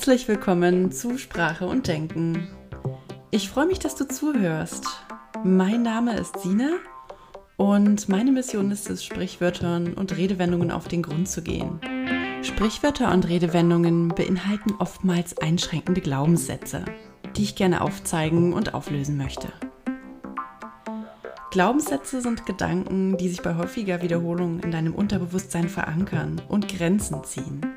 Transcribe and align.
Herzlich 0.00 0.28
willkommen 0.28 0.90
zu 0.92 1.18
Sprache 1.18 1.66
und 1.66 1.86
Denken. 1.86 2.48
Ich 3.30 3.50
freue 3.50 3.66
mich, 3.66 3.80
dass 3.80 3.96
du 3.96 4.08
zuhörst. 4.08 4.86
Mein 5.44 5.82
Name 5.82 6.16
ist 6.16 6.40
Sina 6.40 6.70
und 7.58 8.08
meine 8.08 8.32
Mission 8.32 8.70
ist 8.70 8.88
es, 8.88 9.04
Sprichwörtern 9.04 9.92
und 9.92 10.16
Redewendungen 10.16 10.70
auf 10.70 10.88
den 10.88 11.02
Grund 11.02 11.28
zu 11.28 11.42
gehen. 11.42 11.80
Sprichwörter 12.40 13.12
und 13.12 13.28
Redewendungen 13.28 14.08
beinhalten 14.08 14.72
oftmals 14.78 15.36
einschränkende 15.36 16.00
Glaubenssätze, 16.00 16.86
die 17.36 17.42
ich 17.42 17.54
gerne 17.54 17.82
aufzeigen 17.82 18.54
und 18.54 18.72
auflösen 18.72 19.18
möchte. 19.18 19.48
Glaubenssätze 21.50 22.22
sind 22.22 22.46
Gedanken, 22.46 23.18
die 23.18 23.28
sich 23.28 23.42
bei 23.42 23.54
häufiger 23.54 24.00
Wiederholung 24.00 24.60
in 24.60 24.70
deinem 24.70 24.94
Unterbewusstsein 24.94 25.68
verankern 25.68 26.40
und 26.48 26.68
Grenzen 26.68 27.22
ziehen. 27.22 27.69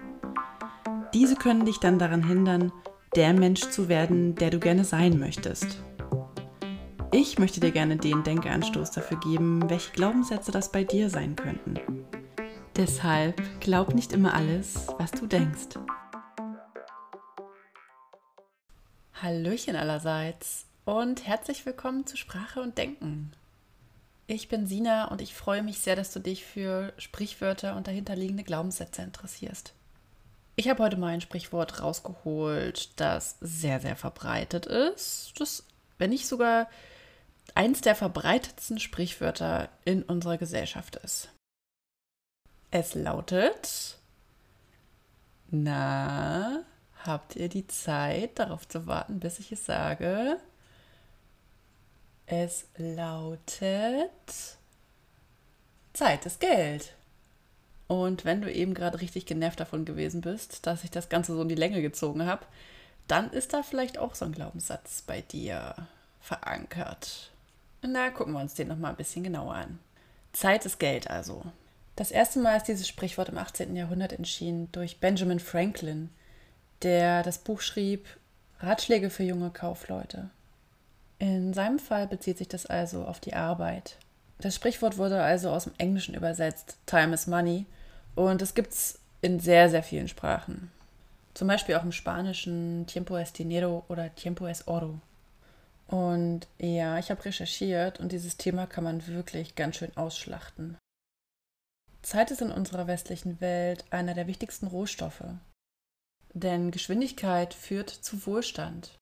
Diese 1.24 1.38
können 1.38 1.64
dich 1.64 1.80
dann 1.80 2.00
daran 2.00 2.28
hindern, 2.28 2.74
der 3.16 3.32
Mensch 3.32 3.62
zu 3.62 3.88
werden, 3.88 4.36
der 4.36 4.50
du 4.50 4.60
gerne 4.60 4.84
sein 4.84 5.18
möchtest. 5.18 5.82
Ich 7.14 7.40
möchte 7.40 7.62
dir 7.62 7.72
gerne 7.72 7.96
den 7.96 8.26
Denkanstoß 8.26 8.92
dafür 8.92 9.22
geben, 9.22 9.70
welche 9.70 9.94
Glaubenssätze 9.94 10.52
das 10.52 10.70
bei 10.70 10.84
dir 10.84 11.10
sein 11.10 11.38
könnten. 11.38 11.76
Deshalb 12.76 13.42
glaub 13.62 13.96
nicht 13.96 14.12
immer 14.12 14.34
alles, 14.34 14.88
was 15.00 15.12
du 15.12 15.26
denkst. 15.26 15.80
Hallöchen 19.14 19.78
allerseits 19.78 20.66
und 20.84 21.26
herzlich 21.26 21.66
willkommen 21.66 22.06
zu 22.06 22.18
Sprache 22.18 22.62
und 22.62 22.78
Denken. 22.78 23.32
Ich 24.28 24.50
bin 24.50 24.68
Sina 24.68 25.06
und 25.06 25.22
ich 25.22 25.34
freue 25.34 25.64
mich 25.64 25.80
sehr, 25.80 25.96
dass 25.96 26.12
du 26.12 26.20
dich 26.20 26.44
für 26.44 26.92
Sprichwörter 26.98 27.78
und 27.78 27.88
dahinterliegende 27.88 28.44
Glaubenssätze 28.44 29.04
interessierst. 29.04 29.74
Ich 30.56 30.70
habe 30.70 30.84
heute 30.84 30.98
mal 30.98 31.08
ein 31.08 31.22
Sprichwort 31.22 31.82
rausgeholt, 31.82 33.00
das 33.00 33.38
sehr, 33.42 33.80
sehr 33.80 33.96
verbreitet 33.96 34.68
ist. 34.68 35.34
Das, 35.38 35.64
wenn 35.98 36.12
nicht 36.12 36.28
sogar 36.28 36.70
eins 37.56 37.82
der 37.82 37.96
verbreitetsten 37.96 38.80
Sprichwörter 38.80 39.70
in 39.84 40.04
unserer 40.04 40.38
Gesellschaft 40.38 40.96
ist. 40.98 41.30
Es 42.70 42.94
lautet, 42.94 43.98
na, 45.50 46.64
habt 47.04 47.36
ihr 47.36 47.50
die 47.50 47.68
Zeit, 47.68 48.40
darauf 48.40 48.68
zu 48.68 48.86
warten, 48.88 49.20
bis 49.20 49.40
ich 49.40 49.52
es 49.52 49.66
sage? 49.66 50.40
Es 52.26 52.68
lautet, 52.78 54.12
Zeit 55.94 56.26
ist 56.26 56.40
Geld. 56.40 56.94
Und 57.94 58.26
wenn 58.26 58.42
du 58.42 58.52
eben 58.52 58.74
gerade 58.74 59.02
richtig 59.02 59.28
genervt 59.28 59.60
davon 59.60 59.86
gewesen 59.86 60.22
bist, 60.22 60.66
dass 60.66 60.84
ich 60.84 60.90
das 60.90 61.10
Ganze 61.10 61.36
so 61.36 61.44
in 61.44 61.48
die 61.48 61.54
Länge 61.54 61.80
gezogen 61.84 62.26
habe, 62.26 62.44
dann 63.08 63.30
ist 63.30 63.54
da 63.54 63.62
vielleicht 63.62 64.00
auch 64.00 64.16
so 64.16 64.26
ein 64.26 64.32
Glaubenssatz 64.32 65.04
bei 65.04 65.22
dir 65.22 65.76
verankert. 66.20 67.30
Na, 67.84 68.10
gucken 68.10 68.34
wir 68.34 68.42
uns 68.42 68.56
den 68.56 68.70
nochmal 68.70 68.90
ein 68.90 68.98
bisschen 68.98 69.24
genauer 69.24 69.54
an. 69.54 69.78
Zeit 70.32 70.66
ist 70.66 70.80
Geld 70.80 71.08
also. 71.12 71.44
Das 71.96 72.10
erste 72.10 72.40
Mal 72.40 72.58
ist 72.58 72.68
dieses 72.68 72.88
Sprichwort 72.88 73.30
im 73.30 73.38
18. 73.38 73.76
Jahrhundert 73.76 74.12
entschieden 74.12 74.72
durch 74.72 75.00
Benjamin 75.00 75.40
Franklin, 75.40 76.10
der 76.82 77.22
das 77.22 77.38
Buch 77.38 77.62
schrieb 77.62 78.08
Ratschläge 78.60 79.12
für 79.12 79.24
junge 79.24 79.52
Kaufleute. 79.52 80.32
In 81.20 81.54
seinem 81.54 81.78
Fall 81.78 82.08
bezieht 82.08 82.40
sich 82.40 82.48
das 82.48 82.66
also 82.66 83.06
auf 83.06 83.20
die 83.20 83.36
Arbeit. 83.36 83.98
Das 84.40 84.56
Sprichwort 84.56 84.98
wurde 84.98 85.22
also 85.22 85.52
aus 85.52 85.66
dem 85.66 85.74
Englischen 85.78 86.16
übersetzt, 86.16 86.78
Time 86.88 87.14
is 87.14 87.28
Money, 87.28 87.68
und 88.16 88.42
es 88.42 88.54
gibt 88.54 88.74
es 88.74 89.00
in 89.22 89.40
sehr, 89.40 89.70
sehr 89.70 89.84
vielen 89.84 90.08
Sprachen. 90.08 90.72
Zum 91.34 91.48
Beispiel 91.48 91.76
auch 91.76 91.84
im 91.84 91.92
Spanischen 91.92 92.86
Tiempo 92.88 93.18
es 93.18 93.34
dinero 93.34 93.86
oder 93.88 94.14
Tiempo 94.14 94.46
es 94.46 94.68
oro. 94.68 95.00
Und 95.88 96.48
ja, 96.60 96.98
ich 97.00 97.10
habe 97.10 97.26
recherchiert 97.26 98.00
und 98.00 98.12
dieses 98.12 98.38
Thema 98.38 98.68
kann 98.68 98.84
man 98.84 99.06
wirklich 99.08 99.56
ganz 99.56 99.78
schön 99.78 99.96
ausschlachten. 99.98 100.78
Zeit 102.02 102.32
ist 102.32 102.42
in 102.42 102.52
unserer 102.52 102.88
westlichen 102.88 103.40
Welt 103.42 103.86
einer 103.90 104.14
der 104.14 104.28
wichtigsten 104.28 104.68
Rohstoffe. 104.68 105.24
Denn 106.34 106.72
Geschwindigkeit 106.72 107.54
führt 107.54 107.90
zu 107.90 108.26
Wohlstand. 108.26 108.98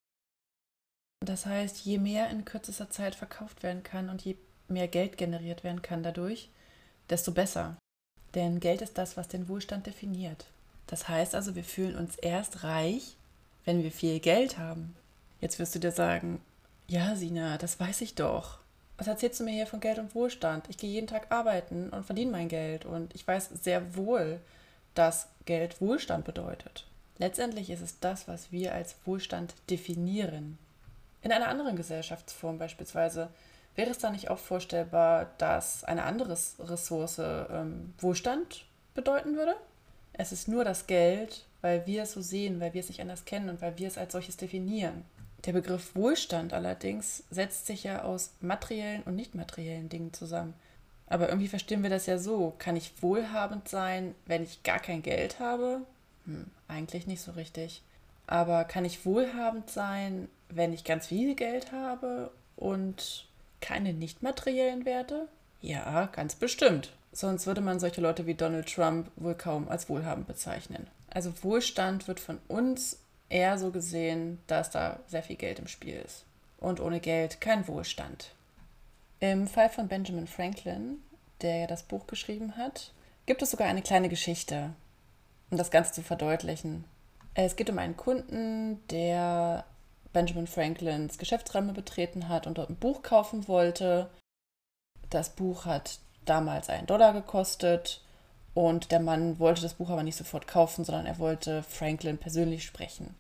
Das 1.26 1.46
heißt, 1.46 1.80
je 1.86 1.98
mehr 1.98 2.30
in 2.30 2.46
kürzester 2.46 2.90
Zeit 2.90 3.16
verkauft 3.16 3.64
werden 3.64 3.84
kann 3.84 4.10
und 4.10 4.24
je 4.24 4.38
mehr 4.68 4.88
Geld 4.88 5.18
generiert 5.18 5.64
werden 5.64 5.82
kann 5.82 6.04
dadurch, 6.04 6.50
desto 7.10 7.32
besser. 7.32 7.78
Denn 8.36 8.60
Geld 8.60 8.82
ist 8.82 8.98
das, 8.98 9.18
was 9.18 9.28
den 9.28 9.48
Wohlstand 9.48 9.86
definiert. 9.86 10.46
Das 10.88 11.08
heißt 11.08 11.36
also, 11.36 11.56
wir 11.56 11.64
fühlen 11.64 11.96
uns 11.96 12.16
erst 12.16 12.64
reich, 12.64 13.16
wenn 13.66 13.84
wir 13.84 13.92
viel 13.92 14.20
Geld 14.20 14.58
haben. 14.58 14.96
Jetzt 15.40 15.60
wirst 15.60 15.76
du 15.76 15.80
dir 15.80 15.92
sagen, 15.92 16.42
ja, 16.88 17.16
Sina, 17.16 17.58
das 17.58 17.80
weiß 17.80 18.02
ich 18.02 18.16
doch. 18.16 18.60
Was 18.98 19.08
erzählst 19.08 19.40
du 19.40 19.44
mir 19.44 19.54
hier 19.54 19.68
von 19.68 19.80
Geld 19.80 19.98
und 19.98 20.14
Wohlstand? 20.14 20.66
Ich 20.70 20.78
gehe 20.78 20.92
jeden 20.92 21.08
Tag 21.08 21.32
arbeiten 21.32 21.90
und 21.90 22.06
verdiene 22.06 22.32
mein 22.32 22.50
Geld 22.50 22.86
und 22.86 23.16
ich 23.16 23.26
weiß 23.28 23.50
sehr 23.62 23.96
wohl, 23.96 24.40
dass 24.94 25.28
Geld 25.46 25.82
Wohlstand 25.82 26.26
bedeutet. 26.26 26.86
Letztendlich 27.18 27.70
ist 27.70 27.82
es 27.82 28.00
das, 28.00 28.28
was 28.28 28.52
wir 28.52 28.74
als 28.74 28.96
Wohlstand 29.06 29.54
definieren. 29.70 30.58
In 31.24 31.32
einer 31.32 31.48
anderen 31.48 31.76
Gesellschaftsform 31.76 32.58
beispielsweise 32.58 33.30
Wäre 33.76 33.90
es 33.90 34.00
da 34.00 34.10
nicht 34.10 34.30
auch 34.30 34.40
vorstellbar, 34.40 35.32
dass 35.38 35.84
eine 35.84 36.04
andere 36.04 36.38
Ressource 36.60 37.20
ähm, 37.20 37.94
Wohlstand 38.00 38.66
bedeuten 38.94 39.36
würde? 39.36 39.56
Es 40.14 40.32
ist 40.32 40.48
nur 40.48 40.66
das 40.66 40.88
Geld, 40.88 41.46
weil 41.62 41.86
wir 41.86 42.04
es 42.04 42.12
so 42.12 42.22
sehen, 42.22 42.60
weil 42.60 42.74
wir 42.74 42.82
es 42.82 42.90
nicht 42.90 43.02
anders 43.02 43.26
kennen 43.26 43.50
und 43.50 43.62
weil 43.62 43.78
wir 43.78 43.88
es 43.88 43.98
als 43.98 44.12
solches 44.12 44.38
definieren. 44.38 45.06
Der 45.46 45.54
Begriff 45.54 45.96
Wohlstand 45.96 46.54
allerdings 46.54 47.24
setzt 47.32 47.66
sich 47.66 47.84
ja 47.84 48.04
aus 48.04 48.32
materiellen 48.42 49.04
und 49.04 49.16
nicht 49.16 49.36
materiellen 49.36 49.90
Dingen 49.90 50.14
zusammen. 50.14 50.54
Aber 51.08 51.30
irgendwie 51.30 51.48
verstehen 51.48 51.84
wir 51.84 51.90
das 51.90 52.06
ja 52.06 52.18
so. 52.18 52.54
Kann 52.58 52.76
ich 52.76 53.02
wohlhabend 53.02 53.68
sein, 53.68 54.16
wenn 54.26 54.44
ich 54.44 54.64
gar 54.64 54.80
kein 54.80 55.02
Geld 55.02 55.40
habe? 55.40 55.82
Hm, 56.26 56.46
eigentlich 56.68 57.08
nicht 57.08 57.22
so 57.22 57.32
richtig. 57.32 57.82
Aber 58.28 58.64
kann 58.64 58.86
ich 58.86 59.06
wohlhabend 59.06 59.70
sein, 59.70 60.30
wenn 60.50 60.74
ich 60.74 60.84
ganz 60.84 61.08
viel 61.08 61.36
Geld 61.36 61.72
habe 61.72 62.32
und 62.56 63.28
keine 63.62 63.94
nicht 63.94 64.22
materiellen 64.22 64.86
Werte? 64.86 65.28
Ja, 65.62 66.08
ganz 66.08 66.36
bestimmt. 66.36 66.94
Sonst 67.12 67.46
würde 67.46 67.62
man 67.62 67.80
solche 67.80 68.02
Leute 68.02 68.26
wie 68.26 68.34
Donald 68.34 68.74
Trump 68.74 69.12
wohl 69.16 69.36
kaum 69.36 69.68
als 69.68 69.90
wohlhabend 69.90 70.28
bezeichnen. 70.28 70.88
Also 71.10 71.32
Wohlstand 71.44 72.08
wird 72.08 72.20
von 72.20 72.40
uns 72.48 73.00
eher 73.30 73.58
so 73.58 73.72
gesehen, 73.72 74.40
dass 74.48 74.70
da 74.70 75.00
sehr 75.08 75.24
viel 75.24 75.36
Geld 75.36 75.60
im 75.60 75.68
Spiel 75.68 75.96
ist. 76.06 76.26
Und 76.58 76.80
ohne 76.80 77.00
Geld 77.00 77.42
kein 77.42 77.68
Wohlstand. 77.68 78.34
Im 79.20 79.48
Fall 79.48 79.70
von 79.70 79.88
Benjamin 79.88 80.28
Franklin, 80.28 81.02
der 81.42 81.58
ja 81.58 81.68
das 81.68 81.84
Buch 81.84 82.08
geschrieben 82.08 82.56
hat, 82.56 82.92
gibt 83.26 83.42
es 83.42 83.52
sogar 83.52 83.68
eine 83.68 83.82
kleine 83.82 84.10
Geschichte, 84.10 84.72
um 85.50 85.58
das 85.58 85.72
Ganze 85.72 85.92
zu 85.92 86.02
verdeutlichen. 86.02 86.86
Es 87.34 87.56
geht 87.56 87.70
um 87.70 87.78
einen 87.78 87.98
Kunden, 87.98 88.80
der 88.90 89.66
Benjamin 90.14 90.48
Franklins 90.48 91.18
Geschäftsräume 91.18 91.74
betreten 91.74 92.28
hat 92.30 92.48
und 92.48 92.58
dort 92.58 92.70
ein 92.70 92.76
Buch 92.76 93.02
kaufen 93.02 93.48
wollte. 93.48 94.10
Das 95.10 95.30
Buch 95.30 95.66
hat 95.66 96.00
damals 96.26 96.70
einen 96.70 96.88
Dollar 96.88 97.14
gekostet 97.14 98.02
und 98.54 98.92
der 98.92 99.00
Mann 99.00 99.40
wollte 99.40 99.62
das 99.62 99.76
Buch 99.76 99.90
aber 99.90 100.04
nicht 100.04 100.18
sofort 100.18 100.48
kaufen, 100.48 100.84
sondern 100.84 101.06
er 101.06 101.20
wollte 101.20 101.64
Franklin 101.64 102.18
persönlich 102.18 102.66
sprechen. 102.66 103.16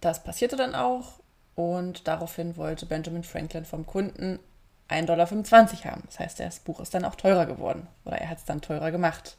Das 0.00 0.22
passierte 0.22 0.56
dann 0.56 0.74
auch 0.74 1.20
und 1.54 2.06
daraufhin 2.06 2.56
wollte 2.56 2.86
Benjamin 2.86 3.24
Franklin 3.24 3.64
vom 3.64 3.84
Kunden 3.84 4.38
1,25 4.88 5.06
Dollar 5.06 5.92
haben. 5.92 6.02
Das 6.06 6.20
heißt, 6.20 6.40
das 6.40 6.60
Buch 6.60 6.80
ist 6.80 6.94
dann 6.94 7.04
auch 7.04 7.16
teurer 7.16 7.46
geworden 7.46 7.88
oder 8.04 8.18
er 8.18 8.30
hat 8.30 8.38
es 8.38 8.44
dann 8.44 8.60
teurer 8.60 8.90
gemacht. 8.90 9.36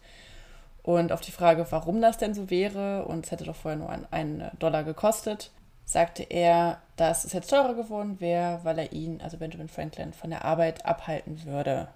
Und 0.83 1.11
auf 1.11 1.21
die 1.21 1.31
Frage, 1.31 1.65
warum 1.69 2.01
das 2.01 2.17
denn 2.17 2.33
so 2.33 2.49
wäre 2.49 3.05
und 3.05 3.25
es 3.25 3.31
hätte 3.31 3.45
doch 3.45 3.55
vorher 3.55 3.79
nur 3.79 4.11
einen 4.11 4.49
Dollar 4.59 4.83
gekostet, 4.83 5.51
sagte 5.89 6.21
er, 6.21 6.79
dass 6.97 7.25
es 7.25 7.33
jetzt 7.33 7.49
teurer 7.49 7.73
geworden 7.73 8.19
wäre, 8.19 8.59
weil 8.63 8.77
er 8.77 8.91
ihn, 8.91 9.21
also 9.21 9.37
Benjamin 9.37 9.69
Franklin, 9.69 10.13
von 10.13 10.29
der 10.29 10.45
Arbeit 10.45 10.85
abhalten 10.85 11.45
würde. 11.45 11.87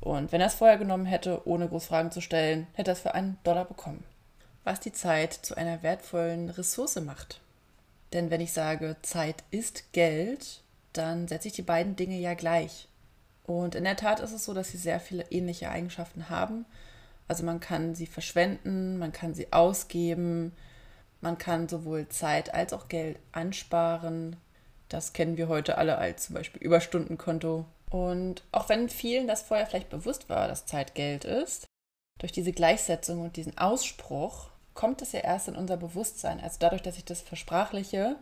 Und 0.00 0.32
wenn 0.32 0.40
er 0.40 0.48
es 0.48 0.54
vorher 0.54 0.78
genommen 0.78 1.06
hätte, 1.06 1.46
ohne 1.46 1.68
groß 1.68 1.86
Fragen 1.86 2.10
zu 2.10 2.20
stellen, 2.20 2.66
hätte 2.72 2.90
er 2.90 2.94
es 2.94 3.00
für 3.00 3.14
einen 3.14 3.38
Dollar 3.44 3.66
bekommen. 3.66 4.02
Was 4.64 4.80
die 4.80 4.90
Zeit 4.90 5.32
zu 5.32 5.56
einer 5.56 5.84
wertvollen 5.84 6.50
Ressource 6.50 7.00
macht. 7.02 7.40
Denn 8.12 8.30
wenn 8.30 8.40
ich 8.40 8.52
sage, 8.52 8.96
Zeit 9.02 9.44
ist 9.52 9.92
Geld, 9.92 10.62
dann 10.92 11.28
setze 11.28 11.46
ich 11.46 11.54
die 11.54 11.62
beiden 11.62 11.94
Dinge 11.94 12.18
ja 12.18 12.34
gleich. 12.34 12.88
Und 13.44 13.76
in 13.76 13.84
der 13.84 13.96
Tat 13.96 14.18
ist 14.18 14.32
es 14.32 14.44
so, 14.44 14.54
dass 14.54 14.70
sie 14.70 14.76
sehr 14.76 14.98
viele 14.98 15.22
ähnliche 15.30 15.70
Eigenschaften 15.70 16.30
haben. 16.30 16.66
Also 17.28 17.44
man 17.44 17.60
kann 17.60 17.94
sie 17.94 18.06
verschwenden, 18.06 18.98
man 18.98 19.12
kann 19.12 19.34
sie 19.34 19.52
ausgeben, 19.52 20.50
man 21.20 21.38
kann 21.38 21.68
sowohl 21.68 22.08
Zeit 22.08 22.54
als 22.54 22.72
auch 22.72 22.88
Geld 22.88 23.18
ansparen. 23.32 24.36
Das 24.88 25.12
kennen 25.12 25.36
wir 25.36 25.48
heute 25.48 25.78
alle 25.78 25.98
als 25.98 26.26
zum 26.26 26.34
Beispiel 26.34 26.62
Überstundenkonto. 26.62 27.66
Und 27.90 28.42
auch 28.52 28.68
wenn 28.68 28.88
vielen 28.88 29.26
das 29.26 29.42
vorher 29.42 29.66
vielleicht 29.66 29.90
bewusst 29.90 30.28
war, 30.28 30.48
dass 30.48 30.66
Zeit 30.66 30.94
Geld 30.94 31.24
ist, 31.24 31.66
durch 32.18 32.32
diese 32.32 32.52
Gleichsetzung 32.52 33.22
und 33.22 33.36
diesen 33.36 33.58
Ausspruch 33.58 34.48
kommt 34.74 35.02
es 35.02 35.12
ja 35.12 35.20
erst 35.20 35.48
in 35.48 35.56
unser 35.56 35.76
Bewusstsein. 35.76 36.40
Also 36.40 36.56
dadurch, 36.60 36.82
dass 36.82 36.96
ich 36.96 37.04
das 37.04 37.20
versprachliche, 37.20 38.16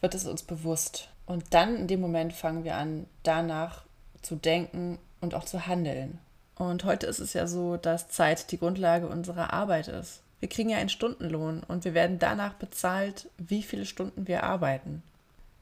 wird 0.00 0.14
es 0.14 0.26
uns 0.26 0.42
bewusst. 0.42 1.08
Und 1.26 1.54
dann 1.54 1.76
in 1.76 1.86
dem 1.88 2.00
Moment 2.00 2.32
fangen 2.32 2.64
wir 2.64 2.76
an, 2.76 3.06
danach 3.22 3.84
zu 4.22 4.36
denken 4.36 4.98
und 5.20 5.34
auch 5.34 5.44
zu 5.44 5.66
handeln. 5.66 6.18
Und 6.56 6.84
heute 6.84 7.06
ist 7.06 7.20
es 7.20 7.32
ja 7.32 7.46
so, 7.46 7.76
dass 7.76 8.08
Zeit 8.08 8.50
die 8.50 8.58
Grundlage 8.58 9.08
unserer 9.08 9.52
Arbeit 9.52 9.88
ist. 9.88 10.22
Wir 10.40 10.48
kriegen 10.48 10.70
ja 10.70 10.78
einen 10.78 10.88
Stundenlohn 10.88 11.62
und 11.66 11.84
wir 11.84 11.94
werden 11.94 12.18
danach 12.18 12.54
bezahlt, 12.54 13.28
wie 13.38 13.62
viele 13.62 13.86
Stunden 13.86 14.28
wir 14.28 14.44
arbeiten. 14.44 15.02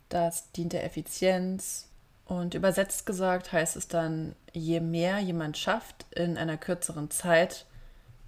Das 0.09 0.53
dient 0.53 0.73
der 0.73 0.85
Effizienz. 0.85 1.89
Und 2.27 2.55
übersetzt 2.55 3.07
gesagt 3.07 3.53
heißt 3.53 3.77
es 3.77 3.89
dann, 3.89 4.35
je 4.53 4.81
mehr 4.81 5.21
jemand 5.21 5.57
schafft 5.57 6.07
in 6.13 6.37
einer 6.37 6.57
kürzeren 6.57 7.11
Zeit, 7.11 7.67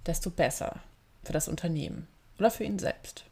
desto 0.05 0.29
besser 0.29 0.77
für 1.23 1.33
das 1.33 1.47
Unternehmen 1.47 2.07
oder 2.37 2.49
für 2.49 2.63
ihn 2.63 2.79
selbst. 2.79 3.25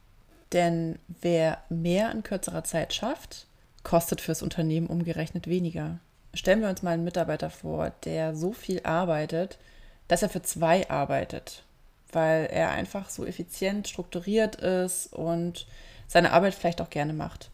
Denn 0.52 1.00
wer 1.08 1.64
mehr 1.70 2.12
in 2.12 2.24
kürzerer 2.24 2.64
Zeit 2.64 2.94
schafft, 2.94 3.48
kostet 3.84 4.22
fürs 4.22 4.42
Unternehmen 4.42 4.88
umgerechnet 4.88 5.48
weniger. 5.48 6.00
Stellen 6.34 6.62
wir 6.62 6.70
uns 6.70 6.84
mal 6.84 6.92
einen 6.92 7.04
Mitarbeiter 7.06 7.50
vor, 7.50 7.92
der 8.04 8.36
so 8.36 8.52
viel 8.52 8.82
arbeitet, 8.84 9.58
dass 10.08 10.24
er 10.24 10.30
für 10.30 10.42
zwei 10.42 10.90
arbeitet, 10.90 11.64
weil 12.12 12.46
er 12.46 12.72
einfach 12.72 13.10
so 13.10 13.26
effizient 13.26 13.88
strukturiert 13.88 14.56
ist 14.58 15.14
und 15.14 15.68
seine 16.08 16.32
Arbeit 16.32 16.56
vielleicht 16.56 16.82
auch 16.82 16.90
gerne 16.90 17.14
macht. 17.14 17.50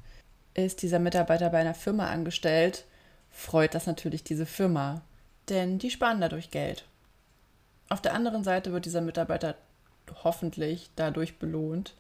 Ist 0.54 0.82
dieser 0.82 1.00
Mitarbeiter 1.00 1.50
bei 1.50 1.60
einer 1.60 1.74
Firma 1.74 2.08
angestellt, 2.08 2.86
freut 3.32 3.74
das 3.74 3.88
natürlich 3.88 4.24
diese 4.24 4.46
Firma, 4.46 5.02
denn 5.50 5.80
die 5.80 5.90
sparen 5.90 6.22
dadurch 6.22 6.52
Geld. 6.52 6.86
Auf 7.90 8.02
der 8.02 8.14
anderen 8.14 8.44
Seite 8.44 8.72
wird 8.72 8.86
dieser 8.86 9.02
Mitarbeiter 9.02 9.56
hoffentlich 10.24 10.90
dadurch 10.96 11.40
belohnt, 11.40 11.96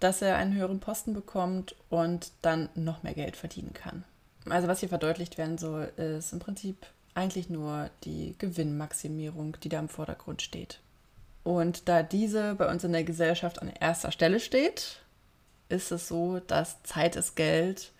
dass 0.00 0.22
er 0.22 0.36
einen 0.36 0.54
höheren 0.54 0.80
Posten 0.80 1.14
bekommt 1.14 1.74
und 1.90 2.32
dann 2.42 2.68
noch 2.74 3.02
mehr 3.02 3.14
Geld 3.14 3.36
verdienen 3.36 3.72
kann. 3.72 4.04
Also 4.48 4.68
was 4.68 4.80
hier 4.80 4.88
verdeutlicht 4.88 5.38
werden 5.38 5.58
soll, 5.58 5.92
ist 5.96 6.32
im 6.32 6.40
Prinzip 6.40 6.86
eigentlich 7.14 7.48
nur 7.48 7.90
die 8.04 8.34
Gewinnmaximierung, 8.38 9.56
die 9.62 9.68
da 9.68 9.78
im 9.78 9.88
Vordergrund 9.88 10.42
steht. 10.42 10.80
Und 11.44 11.88
da 11.88 12.02
diese 12.02 12.54
bei 12.54 12.70
uns 12.70 12.84
in 12.84 12.92
der 12.92 13.04
Gesellschaft 13.04 13.60
an 13.60 13.68
erster 13.68 14.12
Stelle 14.12 14.40
steht, 14.40 15.00
ist 15.68 15.90
es 15.90 16.08
so, 16.08 16.40
dass 16.40 16.82
Zeit 16.82 17.16
ist 17.16 17.34
Geld 17.34 17.92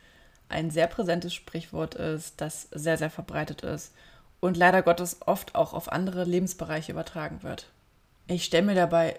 ein 0.49 0.71
sehr 0.71 0.87
präsentes 0.87 1.35
Sprichwort 1.35 1.95
ist, 1.95 2.41
das 2.41 2.69
sehr, 2.73 2.99
sehr 2.99 3.11
verbreitet 3.11 3.63
ist 3.63 3.93
und 4.41 4.57
leider 4.57 4.83
Gottes 4.83 5.19
oft 5.27 5.55
auch 5.55 5.73
auf 5.73 5.91
andere 5.91 6.25
Lebensbereiche 6.25 6.93
übertragen 6.93 7.43
wird. 7.43 7.69
Ich 8.27 8.45
stelle 8.45 8.67
mir 8.67 8.75
dabei 8.75 9.19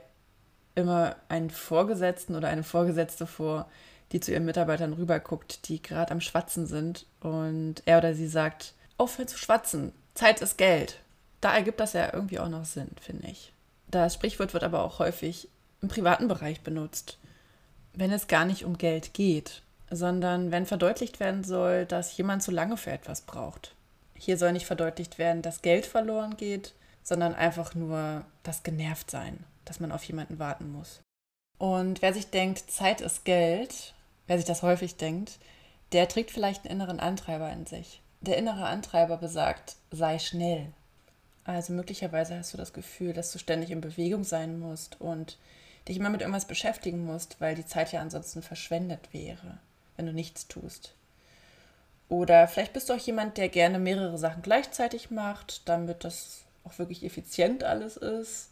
immer 0.76 1.16
einen 1.30 1.50
Vorgesetzten 1.50 2.36
oder 2.36 2.50
eine 2.50 2.64
Vorgesetzte 2.64 3.26
vor, 3.26 3.68
die 4.12 4.20
zu 4.20 4.32
ihren 4.32 4.46
Mitarbeitern 4.46 4.94
rüberguckt, 4.94 5.68
die 5.68 5.82
gerade 5.82 6.12
am 6.12 6.22
Schwatzen 6.22 6.68
sind 6.68 7.08
und 7.20 7.82
er 7.86 7.98
oder 7.98 8.14
sie 8.14 8.28
sagt, 8.28 8.74
aufhören 8.98 9.28
zu 9.28 9.38
schwatzen, 9.38 9.92
Zeit 10.14 10.42
ist 10.42 10.58
Geld. 10.58 11.00
Da 11.42 11.54
ergibt 11.54 11.80
das 11.80 11.94
ja 11.94 12.14
irgendwie 12.14 12.40
auch 12.40 12.50
noch 12.50 12.66
Sinn, 12.66 12.92
finde 13.02 13.28
ich. 13.28 13.54
Das 13.94 14.16
Sprichwort 14.16 14.54
wird 14.54 14.64
aber 14.64 14.84
auch 14.84 15.00
häufig 15.00 15.50
im 15.82 15.88
privaten 15.88 16.28
Bereich 16.28 16.62
benutzt, 16.62 17.20
wenn 17.94 18.12
es 18.12 18.28
gar 18.28 18.46
nicht 18.46 18.66
um 18.66 18.78
Geld 18.78 19.14
geht, 19.14 19.62
sondern 19.92 20.52
wenn 20.52 20.66
verdeutlicht 20.66 21.20
werden 21.20 21.44
soll, 21.44 21.86
dass 21.86 22.18
jemand 22.18 22.42
zu 22.42 22.52
lange 22.52 22.78
für 22.78 22.92
etwas 22.92 23.22
braucht. 23.22 23.76
Hier 24.16 24.38
soll 24.38 24.54
nicht 24.54 24.66
verdeutlicht 24.66 25.20
werden, 25.20 25.42
dass 25.42 25.62
Geld 25.62 25.86
verloren 25.86 26.38
geht, 26.38 26.74
sondern 27.04 27.36
einfach 27.36 27.76
nur 27.76 28.26
das 28.44 28.64
Genervtsein 28.64 29.46
dass 29.66 29.80
man 29.80 29.92
auf 29.92 30.04
jemanden 30.04 30.40
warten 30.40 30.72
muss. 30.72 31.02
Und 31.58 32.02
wer 32.02 32.14
sich 32.14 32.30
denkt, 32.30 32.70
Zeit 32.72 33.02
ist 33.02 33.26
Geld, 33.26 33.94
wer 34.28 34.38
sich 34.38 34.46
das 34.46 34.64
häufig 34.64 34.98
denkt, 34.98 35.40
der 35.92 36.08
trägt 36.08 36.32
vielleicht 36.32 36.66
einen 36.66 36.82
inneren 36.82 37.00
Antreiber 37.00 37.52
in 37.52 37.66
sich. 37.66 38.02
Der 38.22 38.38
innere 38.38 38.66
Antreiber 38.66 39.18
besagt, 39.18 39.76
sei 39.92 40.20
schnell. 40.20 40.72
Also 41.46 41.74
möglicherweise 41.74 42.38
hast 42.38 42.54
du 42.54 42.58
das 42.58 42.74
Gefühl, 42.74 43.14
dass 43.14 43.32
du 43.32 43.40
ständig 43.40 43.72
in 43.72 43.82
Bewegung 43.82 44.24
sein 44.24 44.60
musst 44.60 45.00
und 45.02 45.38
dich 45.88 45.98
immer 45.98 46.10
mit 46.10 46.22
irgendwas 46.22 46.46
beschäftigen 46.46 47.06
musst, 47.06 47.42
weil 47.42 47.56
die 47.56 47.66
Zeit 47.66 47.92
ja 47.92 48.02
ansonsten 48.02 48.42
verschwendet 48.42 49.10
wäre, 49.12 49.58
wenn 49.98 50.06
du 50.06 50.14
nichts 50.14 50.48
tust. 50.48 50.94
Oder 52.08 52.48
vielleicht 52.48 52.74
bist 52.74 52.90
du 52.90 52.94
auch 52.94 53.00
jemand, 53.00 53.38
der 53.38 53.50
gerne 53.50 53.80
mehrere 53.80 54.18
Sachen 54.18 54.42
gleichzeitig 54.42 55.12
macht, 55.12 55.68
damit 55.68 56.04
das 56.04 56.44
auch 56.64 56.78
wirklich 56.78 57.04
effizient 57.04 57.64
alles 57.64 57.98
ist. 57.98 58.50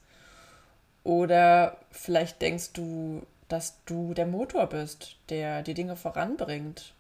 Oder 1.04 1.78
vielleicht 1.92 2.42
denkst 2.42 2.74
du, 2.74 3.24
dass 3.48 3.78
du 3.86 4.14
der 4.14 4.26
Motor 4.26 4.68
bist, 4.68 5.18
der 5.30 5.62
die 5.64 5.74
Dinge 5.74 5.96
voranbringt. 5.96 6.94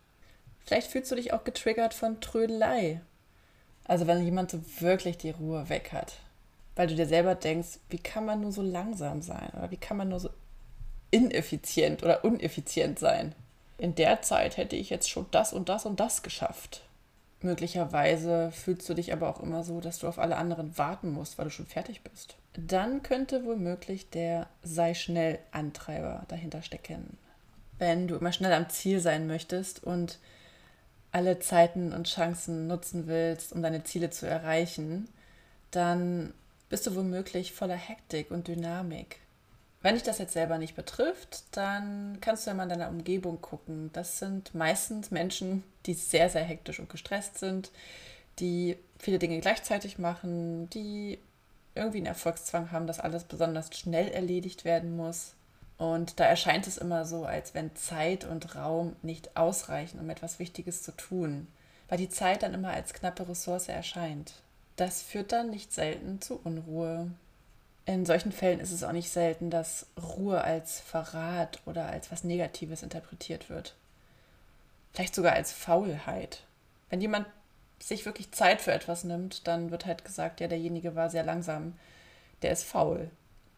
Vielleicht 0.65 0.91
fühlst 0.91 1.11
du 1.11 1.15
dich 1.15 1.33
auch 1.33 1.43
getriggert 1.43 1.93
von 1.93 2.21
Trödelei. 2.21 3.01
Also 3.85 4.07
wenn 4.07 4.23
jemand 4.23 4.51
so 4.51 4.59
wirklich 4.79 5.17
die 5.17 5.31
Ruhe 5.31 5.69
weg 5.69 5.91
hat. 5.91 6.13
Weil 6.75 6.87
du 6.87 6.95
dir 6.95 7.07
selber 7.07 7.35
denkst, 7.35 7.79
wie 7.89 7.97
kann 7.97 8.25
man 8.25 8.41
nur 8.41 8.51
so 8.51 8.61
langsam 8.61 9.21
sein? 9.21 9.49
Oder 9.57 9.71
wie 9.71 9.77
kann 9.77 9.97
man 9.97 10.09
nur 10.09 10.19
so 10.19 10.29
ineffizient 11.11 12.03
oder 12.03 12.23
uneffizient 12.23 12.99
sein? 12.99 13.35
In 13.77 13.95
der 13.95 14.21
Zeit 14.21 14.57
hätte 14.57 14.75
ich 14.75 14.89
jetzt 14.89 15.09
schon 15.09 15.25
das 15.31 15.53
und 15.53 15.67
das 15.67 15.85
und 15.85 15.99
das 15.99 16.23
geschafft. 16.23 16.83
Möglicherweise 17.41 18.51
fühlst 18.51 18.87
du 18.87 18.93
dich 18.93 19.11
aber 19.11 19.27
auch 19.27 19.39
immer 19.41 19.63
so, 19.63 19.81
dass 19.81 19.99
du 19.99 20.07
auf 20.07 20.19
alle 20.19 20.37
anderen 20.37 20.77
warten 20.77 21.11
musst, 21.11 21.37
weil 21.37 21.45
du 21.45 21.51
schon 21.51 21.65
fertig 21.65 22.01
bist. 22.03 22.35
Dann 22.53 23.01
könnte 23.01 23.43
womöglich 23.45 24.09
der 24.11 24.47
Sei 24.61 24.93
schnell 24.93 25.39
Antreiber 25.51 26.23
dahinter 26.27 26.61
stecken. 26.61 27.17
Wenn 27.79 28.07
du 28.07 28.15
immer 28.15 28.31
schnell 28.31 28.53
am 28.53 28.69
Ziel 28.69 28.99
sein 28.99 29.25
möchtest 29.25 29.83
und 29.83 30.19
alle 31.11 31.39
Zeiten 31.39 31.93
und 31.93 32.07
Chancen 32.07 32.67
nutzen 32.67 33.07
willst, 33.07 33.53
um 33.53 33.61
deine 33.61 33.83
Ziele 33.83 34.09
zu 34.09 34.27
erreichen, 34.27 35.07
dann 35.71 36.33
bist 36.69 36.87
du 36.87 36.95
womöglich 36.95 37.53
voller 37.53 37.75
Hektik 37.75 38.31
und 38.31 38.47
Dynamik. 38.47 39.17
Wenn 39.81 39.95
dich 39.95 40.03
das 40.03 40.19
jetzt 40.19 40.33
selber 40.33 40.57
nicht 40.57 40.75
betrifft, 40.75 41.43
dann 41.51 42.19
kannst 42.21 42.45
du 42.45 42.51
ja 42.51 42.53
mal 42.53 42.63
in 42.63 42.69
deiner 42.69 42.89
Umgebung 42.89 43.41
gucken. 43.41 43.89
Das 43.93 44.19
sind 44.19 44.53
meistens 44.53 45.09
Menschen, 45.11 45.63
die 45.85 45.95
sehr, 45.95 46.29
sehr 46.29 46.43
hektisch 46.43 46.79
und 46.79 46.89
gestresst 46.89 47.39
sind, 47.39 47.71
die 48.39 48.77
viele 48.99 49.17
Dinge 49.17 49.39
gleichzeitig 49.39 49.97
machen, 49.97 50.69
die 50.69 51.17
irgendwie 51.73 51.97
einen 51.97 52.07
Erfolgszwang 52.07 52.71
haben, 52.71 52.85
dass 52.85 52.99
alles 52.99 53.23
besonders 53.23 53.75
schnell 53.75 54.09
erledigt 54.09 54.65
werden 54.65 54.95
muss. 54.95 55.33
Und 55.81 56.19
da 56.19 56.25
erscheint 56.25 56.67
es 56.67 56.77
immer 56.77 57.05
so, 57.05 57.25
als 57.25 57.55
wenn 57.55 57.75
Zeit 57.75 58.23
und 58.23 58.55
Raum 58.55 58.95
nicht 59.01 59.35
ausreichen, 59.35 59.99
um 59.99 60.07
etwas 60.11 60.37
Wichtiges 60.37 60.83
zu 60.83 60.91
tun, 60.91 61.47
weil 61.89 61.97
die 61.97 62.09
Zeit 62.09 62.43
dann 62.43 62.53
immer 62.53 62.69
als 62.69 62.93
knappe 62.93 63.27
Ressource 63.27 63.67
erscheint. 63.67 64.33
Das 64.75 65.01
führt 65.01 65.31
dann 65.31 65.49
nicht 65.49 65.73
selten 65.73 66.21
zu 66.21 66.39
Unruhe, 66.43 67.09
in 67.85 68.05
solchen 68.05 68.31
Fällen 68.31 68.59
ist 68.59 68.71
es 68.71 68.83
auch 68.83 68.91
nicht 68.91 69.09
selten, 69.09 69.49
dass 69.49 69.87
Ruhe 69.99 70.43
als 70.43 70.79
Verrat 70.79 71.59
oder 71.65 71.87
als 71.87 72.11
was 72.11 72.23
Negatives 72.23 72.83
interpretiert 72.83 73.49
wird. 73.49 73.73
Vielleicht 74.93 75.15
sogar 75.15 75.33
als 75.33 75.51
Faulheit. 75.51 76.43
Wenn 76.91 77.01
jemand 77.01 77.25
sich 77.79 78.05
wirklich 78.05 78.31
Zeit 78.33 78.61
für 78.61 78.71
etwas 78.71 79.03
nimmt, 79.03 79.47
dann 79.47 79.71
wird 79.71 79.87
halt 79.87 80.05
gesagt, 80.05 80.41
ja, 80.41 80.47
derjenige 80.47 80.95
war 80.95 81.09
sehr 81.09 81.23
langsam, 81.23 81.73
der 82.43 82.51
ist 82.51 82.65
faul. 82.65 83.09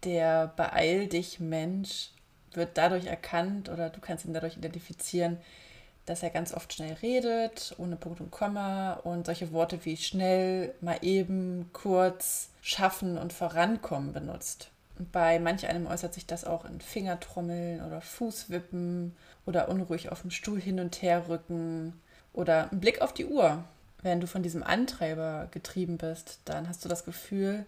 Der 0.06 0.48
beeil 0.56 1.08
dich 1.08 1.42
Mensch 1.42 2.12
wird 2.55 2.77
dadurch 2.77 3.05
erkannt 3.05 3.69
oder 3.69 3.89
du 3.89 4.00
kannst 4.00 4.25
ihn 4.25 4.33
dadurch 4.33 4.57
identifizieren, 4.57 5.38
dass 6.05 6.24
er 6.24 6.29
ganz 6.29 6.53
oft 6.53 6.74
schnell 6.74 6.93
redet, 7.01 7.75
ohne 7.77 7.95
Punkt 7.95 8.19
und 8.19 8.31
Komma 8.31 8.93
und 9.03 9.25
solche 9.25 9.51
Worte 9.53 9.86
wie 9.86 9.98
schnell, 9.98 10.74
mal 10.81 10.98
eben, 11.01 11.69
kurz, 11.72 12.50
schaffen 12.62 13.17
und 13.17 13.31
vorankommen 13.31 14.12
benutzt. 14.12 14.69
Und 15.00 15.12
bei 15.12 15.39
manch 15.39 15.67
einem 15.67 15.88
äußert 15.88 16.13
sich 16.13 16.25
das 16.25 16.45
auch 16.45 16.65
in 16.65 16.81
Fingertrommeln 16.81 17.83
oder 17.83 18.01
Fußwippen 18.01 19.15
oder 19.45 19.69
unruhig 19.69 20.12
auf 20.12 20.22
dem 20.22 20.31
Stuhl 20.31 20.60
hin 20.60 20.79
und 20.79 21.01
her 21.01 21.29
rücken 21.29 22.00
oder 22.33 22.72
ein 22.72 22.79
Blick 22.79 23.01
auf 23.01 23.13
die 23.13 23.25
Uhr. 23.25 23.63
Wenn 24.01 24.19
du 24.19 24.27
von 24.27 24.43
diesem 24.43 24.63
Antreiber 24.63 25.48
getrieben 25.51 25.98
bist, 25.98 26.39
dann 26.45 26.67
hast 26.67 26.83
du 26.83 26.89
das 26.89 27.05
Gefühl, 27.05 27.65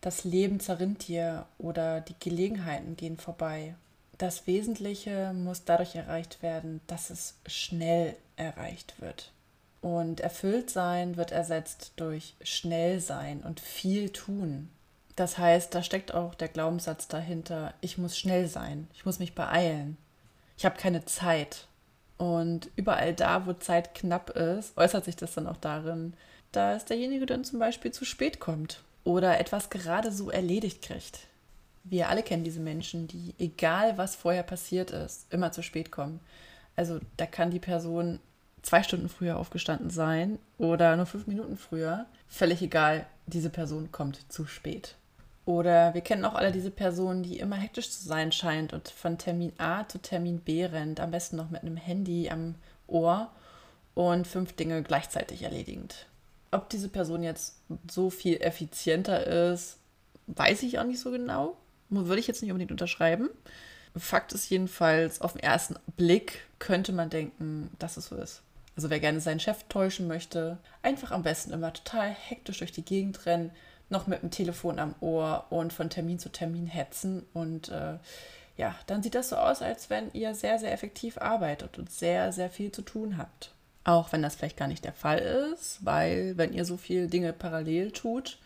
das 0.00 0.24
Leben 0.24 0.60
zerrinnt 0.60 1.06
dir 1.08 1.46
oder 1.58 2.00
die 2.00 2.18
Gelegenheiten 2.18 2.96
gehen 2.96 3.18
vorbei 3.18 3.74
das 4.18 4.46
Wesentliche 4.46 5.32
muss 5.34 5.64
dadurch 5.64 5.94
erreicht 5.94 6.42
werden, 6.42 6.80
dass 6.86 7.10
es 7.10 7.34
schnell 7.46 8.16
erreicht 8.36 9.00
wird. 9.00 9.32
Und 9.80 10.20
erfüllt 10.20 10.70
sein 10.70 11.16
wird 11.16 11.32
ersetzt 11.32 11.92
durch 11.96 12.34
schnell 12.42 13.00
sein 13.00 13.42
und 13.42 13.60
viel 13.60 14.10
tun. 14.10 14.70
Das 15.16 15.38
heißt, 15.38 15.74
da 15.74 15.82
steckt 15.82 16.12
auch 16.12 16.34
der 16.34 16.48
Glaubenssatz 16.48 17.08
dahinter, 17.08 17.72
ich 17.80 17.96
muss 17.96 18.18
schnell 18.18 18.48
sein, 18.48 18.88
ich 18.94 19.06
muss 19.06 19.18
mich 19.18 19.34
beeilen, 19.34 19.96
ich 20.58 20.64
habe 20.64 20.76
keine 20.76 21.04
Zeit. 21.04 21.66
Und 22.18 22.70
überall 22.76 23.14
da, 23.14 23.46
wo 23.46 23.52
Zeit 23.52 23.94
knapp 23.94 24.30
ist, 24.30 24.76
äußert 24.76 25.04
sich 25.04 25.16
das 25.16 25.34
dann 25.34 25.46
auch 25.46 25.58
darin, 25.58 26.14
dass 26.52 26.84
derjenige 26.84 27.26
dann 27.26 27.44
zum 27.44 27.58
Beispiel 27.58 27.92
zu 27.92 28.04
spät 28.04 28.40
kommt 28.40 28.82
oder 29.04 29.38
etwas 29.38 29.70
gerade 29.70 30.10
so 30.10 30.30
erledigt 30.30 30.82
kriegt. 30.82 31.20
Wir 31.88 32.08
alle 32.08 32.22
kennen 32.22 32.44
diese 32.44 32.60
Menschen, 32.60 33.06
die, 33.06 33.34
egal 33.38 33.96
was 33.96 34.16
vorher 34.16 34.42
passiert 34.42 34.90
ist, 34.90 35.32
immer 35.32 35.52
zu 35.52 35.62
spät 35.62 35.92
kommen. 35.92 36.20
Also 36.74 36.98
da 37.16 37.26
kann 37.26 37.50
die 37.50 37.60
Person 37.60 38.18
zwei 38.62 38.82
Stunden 38.82 39.08
früher 39.08 39.38
aufgestanden 39.38 39.90
sein 39.90 40.38
oder 40.58 40.96
nur 40.96 41.06
fünf 41.06 41.26
Minuten 41.26 41.56
früher. 41.56 42.06
Völlig 42.28 42.60
egal, 42.60 43.06
diese 43.26 43.50
Person 43.50 43.92
kommt 43.92 44.20
zu 44.30 44.46
spät. 44.46 44.96
Oder 45.44 45.94
wir 45.94 46.00
kennen 46.00 46.24
auch 46.24 46.34
alle 46.34 46.50
diese 46.50 46.72
Person, 46.72 47.22
die 47.22 47.38
immer 47.38 47.54
hektisch 47.54 47.88
zu 47.90 48.02
sein 48.06 48.32
scheint 48.32 48.72
und 48.72 48.88
von 48.88 49.16
Termin 49.16 49.52
A 49.58 49.86
zu 49.86 49.98
Termin 49.98 50.40
B 50.40 50.64
rennt, 50.64 50.98
am 50.98 51.12
besten 51.12 51.36
noch 51.36 51.50
mit 51.50 51.62
einem 51.62 51.76
Handy 51.76 52.28
am 52.28 52.56
Ohr 52.88 53.30
und 53.94 54.26
fünf 54.26 54.54
Dinge 54.54 54.82
gleichzeitig 54.82 55.42
erledigend. 55.42 56.06
Ob 56.50 56.68
diese 56.68 56.88
Person 56.88 57.22
jetzt 57.22 57.60
so 57.88 58.10
viel 58.10 58.40
effizienter 58.40 59.52
ist, 59.52 59.78
weiß 60.26 60.64
ich 60.64 60.80
auch 60.80 60.84
nicht 60.84 60.98
so 60.98 61.12
genau. 61.12 61.56
Würde 61.88 62.20
ich 62.20 62.26
jetzt 62.26 62.42
nicht 62.42 62.50
unbedingt 62.50 62.72
unterschreiben. 62.72 63.28
Fakt 63.96 64.32
ist 64.32 64.50
jedenfalls, 64.50 65.20
auf 65.20 65.32
den 65.32 65.42
ersten 65.42 65.76
Blick 65.96 66.40
könnte 66.58 66.92
man 66.92 67.10
denken, 67.10 67.70
dass 67.78 67.96
es 67.96 68.06
so 68.06 68.16
ist. 68.16 68.42
Also 68.76 68.90
wer 68.90 69.00
gerne 69.00 69.20
seinen 69.20 69.40
Chef 69.40 69.64
täuschen 69.68 70.06
möchte, 70.06 70.58
einfach 70.82 71.10
am 71.10 71.22
besten 71.22 71.52
immer 71.52 71.72
total 71.72 72.10
hektisch 72.10 72.58
durch 72.58 72.72
die 72.72 72.84
Gegend 72.84 73.24
rennen, 73.24 73.50
noch 73.88 74.06
mit 74.06 74.22
dem 74.22 74.30
Telefon 74.30 74.78
am 74.78 74.94
Ohr 75.00 75.46
und 75.48 75.72
von 75.72 75.88
Termin 75.88 76.18
zu 76.18 76.28
Termin 76.28 76.66
hetzen. 76.66 77.24
Und 77.32 77.70
äh, 77.70 77.94
ja, 78.56 78.74
dann 78.86 79.02
sieht 79.02 79.14
das 79.14 79.30
so 79.30 79.36
aus, 79.36 79.62
als 79.62 79.88
wenn 79.88 80.12
ihr 80.12 80.34
sehr, 80.34 80.58
sehr 80.58 80.72
effektiv 80.72 81.16
arbeitet 81.18 81.78
und 81.78 81.90
sehr, 81.90 82.32
sehr 82.32 82.50
viel 82.50 82.70
zu 82.70 82.82
tun 82.82 83.16
habt. 83.16 83.52
Auch 83.84 84.12
wenn 84.12 84.22
das 84.22 84.34
vielleicht 84.34 84.56
gar 84.56 84.68
nicht 84.68 84.84
der 84.84 84.92
Fall 84.92 85.20
ist, 85.52 85.84
weil 85.84 86.36
wenn 86.36 86.52
ihr 86.52 86.64
so 86.64 86.76
viele 86.76 87.06
Dinge 87.06 87.32
parallel 87.32 87.92
tut, 87.92 88.38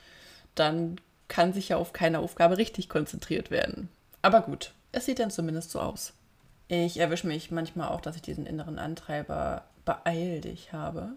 dann 0.54 1.00
kann 1.30 1.54
sich 1.54 1.70
ja 1.70 1.78
auf 1.78 1.94
keine 1.94 2.18
Aufgabe 2.18 2.58
richtig 2.58 2.90
konzentriert 2.90 3.50
werden. 3.50 3.88
Aber 4.20 4.42
gut, 4.42 4.74
es 4.92 5.06
sieht 5.06 5.20
dann 5.20 5.30
zumindest 5.30 5.70
so 5.70 5.80
aus. 5.80 6.12
Ich 6.68 6.98
erwische 6.98 7.26
mich 7.26 7.50
manchmal 7.50 7.88
auch, 7.88 8.02
dass 8.02 8.16
ich 8.16 8.22
diesen 8.22 8.44
inneren 8.44 8.78
Antreiber 8.78 9.64
beeil 9.86 10.42
dich 10.42 10.74
habe. 10.74 11.12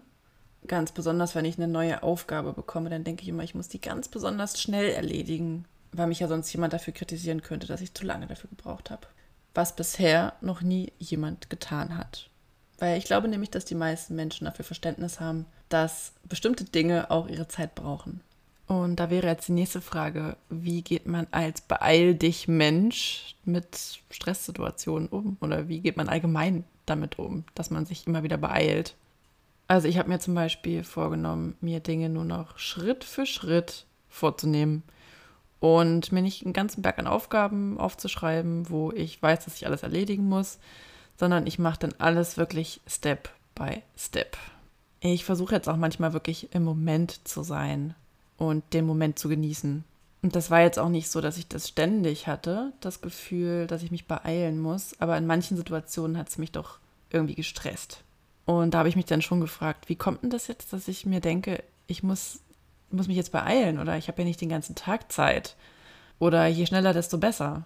Ganz 0.66 0.92
besonders, 0.92 1.34
wenn 1.34 1.44
ich 1.44 1.58
eine 1.58 1.68
neue 1.68 2.02
Aufgabe 2.02 2.54
bekomme, 2.54 2.88
dann 2.88 3.04
denke 3.04 3.22
ich 3.22 3.28
immer, 3.28 3.42
ich 3.42 3.54
muss 3.54 3.68
die 3.68 3.80
ganz 3.80 4.08
besonders 4.08 4.60
schnell 4.60 4.90
erledigen, 4.90 5.66
weil 5.92 6.06
mich 6.06 6.20
ja 6.20 6.28
sonst 6.28 6.50
jemand 6.52 6.72
dafür 6.72 6.94
kritisieren 6.94 7.42
könnte, 7.42 7.66
dass 7.66 7.82
ich 7.82 7.92
zu 7.92 8.06
lange 8.06 8.26
dafür 8.26 8.48
gebraucht 8.48 8.90
habe. 8.90 9.06
Was 9.52 9.76
bisher 9.76 10.32
noch 10.40 10.62
nie 10.62 10.92
jemand 10.98 11.50
getan 11.50 11.98
hat. 11.98 12.30
Weil 12.78 12.98
ich 12.98 13.04
glaube 13.04 13.28
nämlich, 13.28 13.50
dass 13.50 13.64
die 13.64 13.74
meisten 13.74 14.14
Menschen 14.14 14.46
dafür 14.46 14.64
Verständnis 14.64 15.20
haben, 15.20 15.46
dass 15.68 16.12
bestimmte 16.24 16.64
Dinge 16.64 17.10
auch 17.10 17.28
ihre 17.28 17.46
Zeit 17.46 17.74
brauchen. 17.74 18.20
Und 18.66 18.96
da 18.96 19.10
wäre 19.10 19.26
jetzt 19.26 19.48
die 19.48 19.52
nächste 19.52 19.80
Frage, 19.80 20.36
wie 20.48 20.82
geht 20.82 21.06
man 21.06 21.26
als 21.32 21.60
beeil 21.60 22.14
dich 22.14 22.48
Mensch 22.48 23.36
mit 23.44 24.00
Stresssituationen 24.10 25.08
um? 25.08 25.36
Oder 25.40 25.68
wie 25.68 25.80
geht 25.80 25.96
man 25.96 26.08
allgemein 26.08 26.64
damit 26.86 27.18
um, 27.18 27.44
dass 27.54 27.70
man 27.70 27.84
sich 27.84 28.06
immer 28.06 28.22
wieder 28.22 28.38
beeilt? 28.38 28.96
Also 29.68 29.88
ich 29.88 29.98
habe 29.98 30.08
mir 30.08 30.18
zum 30.18 30.34
Beispiel 30.34 30.82
vorgenommen, 30.82 31.56
mir 31.60 31.80
Dinge 31.80 32.08
nur 32.08 32.24
noch 32.24 32.58
Schritt 32.58 33.04
für 33.04 33.26
Schritt 33.26 33.86
vorzunehmen 34.08 34.82
und 35.60 36.12
mir 36.12 36.22
nicht 36.22 36.44
einen 36.44 36.52
ganzen 36.52 36.82
Berg 36.82 36.98
an 36.98 37.06
Aufgaben 37.06 37.78
aufzuschreiben, 37.78 38.68
wo 38.70 38.92
ich 38.92 39.22
weiß, 39.22 39.44
dass 39.44 39.56
ich 39.56 39.66
alles 39.66 39.82
erledigen 39.82 40.28
muss, 40.28 40.58
sondern 41.16 41.46
ich 41.46 41.58
mache 41.58 41.80
dann 41.80 41.94
alles 41.98 42.36
wirklich 42.36 42.80
Step 42.86 43.30
by 43.54 43.82
Step. 43.96 44.36
Ich 45.00 45.24
versuche 45.24 45.54
jetzt 45.54 45.68
auch 45.68 45.76
manchmal 45.76 46.12
wirklich 46.12 46.54
im 46.54 46.64
Moment 46.64 47.26
zu 47.26 47.42
sein 47.42 47.94
und 48.38 48.64
den 48.72 48.86
Moment 48.86 49.18
zu 49.18 49.28
genießen. 49.28 49.84
Und 50.22 50.34
das 50.34 50.50
war 50.50 50.62
jetzt 50.62 50.78
auch 50.78 50.88
nicht 50.88 51.10
so, 51.10 51.20
dass 51.20 51.36
ich 51.36 51.48
das 51.48 51.68
ständig 51.68 52.26
hatte, 52.26 52.72
das 52.80 53.02
Gefühl, 53.02 53.66
dass 53.66 53.82
ich 53.82 53.90
mich 53.90 54.06
beeilen 54.06 54.58
muss, 54.58 54.98
aber 54.98 55.18
in 55.18 55.26
manchen 55.26 55.56
Situationen 55.56 56.16
hat 56.16 56.30
es 56.30 56.38
mich 56.38 56.50
doch 56.50 56.78
irgendwie 57.10 57.34
gestresst. 57.34 58.02
Und 58.46 58.72
da 58.72 58.78
habe 58.78 58.88
ich 58.88 58.96
mich 58.96 59.04
dann 59.04 59.20
schon 59.20 59.42
gefragt, 59.42 59.88
wie 59.88 59.96
kommt 59.96 60.22
denn 60.22 60.30
das 60.30 60.46
jetzt, 60.46 60.72
dass 60.72 60.88
ich 60.88 61.04
mir 61.04 61.20
denke, 61.20 61.62
ich 61.86 62.02
muss, 62.02 62.40
muss 62.90 63.06
mich 63.06 63.18
jetzt 63.18 63.32
beeilen 63.32 63.78
oder 63.78 63.98
ich 63.98 64.08
habe 64.08 64.22
ja 64.22 64.26
nicht 64.26 64.40
den 64.40 64.48
ganzen 64.48 64.74
Tag 64.74 65.12
Zeit 65.12 65.56
oder 66.18 66.46
je 66.46 66.64
schneller, 66.64 66.94
desto 66.94 67.18
besser. 67.18 67.64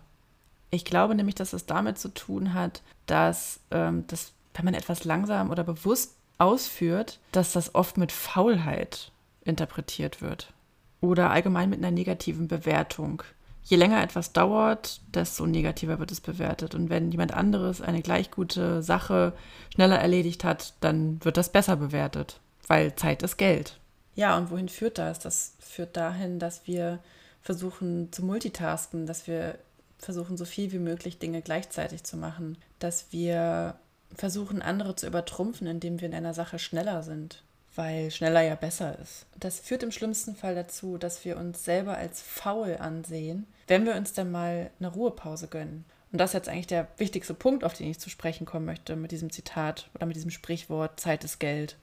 Ich 0.71 0.85
glaube 0.85 1.15
nämlich, 1.15 1.37
dass 1.37 1.53
es 1.53 1.65
damit 1.65 1.99
zu 1.99 2.09
tun 2.09 2.55
hat, 2.55 2.83
dass, 3.07 3.61
ähm, 3.71 4.05
dass 4.09 4.33
wenn 4.55 4.65
man 4.65 4.75
etwas 4.75 5.05
langsam 5.05 5.51
oder 5.51 5.63
bewusst 5.63 6.17
ausführt, 6.39 7.21
dass 7.31 7.53
das 7.53 7.77
oft 7.77 7.97
mit 7.97 8.11
Faulheit 8.11 9.13
interpretiert 9.45 10.21
wird 10.21 10.53
oder 11.01 11.31
allgemein 11.31 11.71
mit 11.71 11.79
einer 11.79 11.91
negativen 11.91 12.49
Bewertung. 12.49 13.23
Je 13.63 13.77
länger 13.77 14.03
etwas 14.03 14.33
dauert, 14.33 15.01
desto 15.15 15.47
negativer 15.47 15.99
wird 15.99 16.11
es 16.11 16.21
bewertet. 16.21 16.75
Und 16.75 16.89
wenn 16.89 17.11
jemand 17.11 17.35
anderes 17.35 17.83
eine 17.83 18.01
gleich 18.01 18.31
gute 18.31 18.83
Sache 18.83 19.35
schneller 19.75 19.99
erledigt 19.99 20.43
hat, 20.43 20.75
dann 20.81 21.23
wird 21.25 21.37
das 21.37 21.53
besser 21.53 21.77
bewertet, 21.77 22.41
weil 22.67 22.97
Zeit 22.97 23.23
ist 23.23 23.37
Geld. 23.37 23.79
Ja, 24.15 24.37
und 24.37 24.51
wohin 24.51 24.69
führt 24.69 24.99
das? 24.99 25.19
Das 25.19 25.55
führt 25.61 25.97
dahin, 25.97 26.39
dass 26.39 26.67
wir 26.67 26.99
versuchen 27.43 28.11
zu 28.11 28.25
multitasken, 28.25 29.07
dass 29.07 29.27
wir 29.27 29.59
versuchen, 29.99 30.37
so 30.37 30.45
viel 30.45 30.73
wie 30.73 30.79
möglich 30.79 31.19
Dinge 31.19 31.43
gleichzeitig 31.43 32.05
zu 32.05 32.17
machen, 32.17 32.57
dass 32.79 33.13
wir 33.13 33.77
versuchen, 34.15 34.63
andere 34.63 34.97
zu 34.97 35.07
übertrumpfen, 35.07 35.67
indem 35.67 36.01
wir 36.01 36.09
in 36.09 36.15
einer 36.15 36.35
Sache 36.35 36.59
schneller 36.59 37.03
sind 37.03 37.43
weil 37.79 38.11
schneller 38.11 38.43
ja 38.43 38.57
besser 38.57 38.99
ist. 38.99 39.27
Das 39.39 39.61
führt 39.61 39.85
im 39.85 39.93
schlimmsten 39.93 40.35
Fall 40.35 40.57
dazu, 40.57 40.99
dass 40.99 41.25
wir 41.25 41.37
uns 41.37 41.65
selber 41.65 41.97
als 41.97 42.21
faul 42.21 42.77
ansehen, 42.77 43.47
wenn 43.69 43.87
wir 43.87 43.95
uns 43.95 44.13
dann 44.13 44.33
mal 44.33 44.73
eine 44.81 44.89
Ruhepause 44.89 45.47
gönnen. 45.47 45.85
Und 46.11 46.19
das 46.19 46.31
ist 46.31 46.35
jetzt 46.35 46.49
eigentlich 46.49 46.67
der 46.67 46.89
wichtigste 46.97 47.35
Punkt, 47.35 47.63
auf 47.63 47.75
den 47.75 47.89
ich 47.89 48.01
zu 48.01 48.11
sprechen 48.11 48.47
kommen 48.47 48.67
möchte 48.67 48.97
mit 48.97 49.13
diesem 49.13 49.31
Zitat 49.31 49.91
oder 49.95 50.07
mit 50.07 50.17
diesem 50.17 50.33
Sprichwort 50.33 50.99
Zeit 50.99 51.23
ist 51.23 51.39
Geld. 51.39 51.77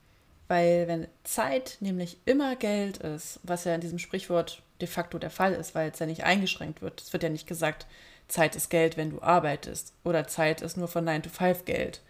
Weil 0.49 0.89
wenn 0.89 1.07
Zeit 1.23 1.77
nämlich 1.79 2.17
immer 2.25 2.57
Geld 2.57 2.97
ist, 2.97 3.39
was 3.43 3.63
ja 3.63 3.73
in 3.73 3.81
diesem 3.81 3.99
Sprichwort 3.99 4.63
de 4.81 4.89
facto 4.89 5.17
der 5.17 5.29
Fall 5.29 5.53
ist, 5.53 5.75
weil 5.75 5.91
es 5.91 5.99
ja 5.99 6.07
nicht 6.07 6.25
eingeschränkt 6.25 6.81
wird. 6.81 6.99
Es 6.99 7.13
wird 7.13 7.23
ja 7.23 7.29
nicht 7.29 7.47
gesagt, 7.47 7.87
Zeit 8.27 8.57
ist 8.57 8.69
Geld, 8.69 8.97
wenn 8.97 9.11
du 9.11 9.21
arbeitest 9.21 9.93
oder 10.03 10.27
Zeit 10.27 10.61
ist 10.61 10.75
nur 10.75 10.89
von 10.89 11.05
9 11.05 11.23
to 11.23 11.29
5 11.29 11.63
Geld, 11.63 12.01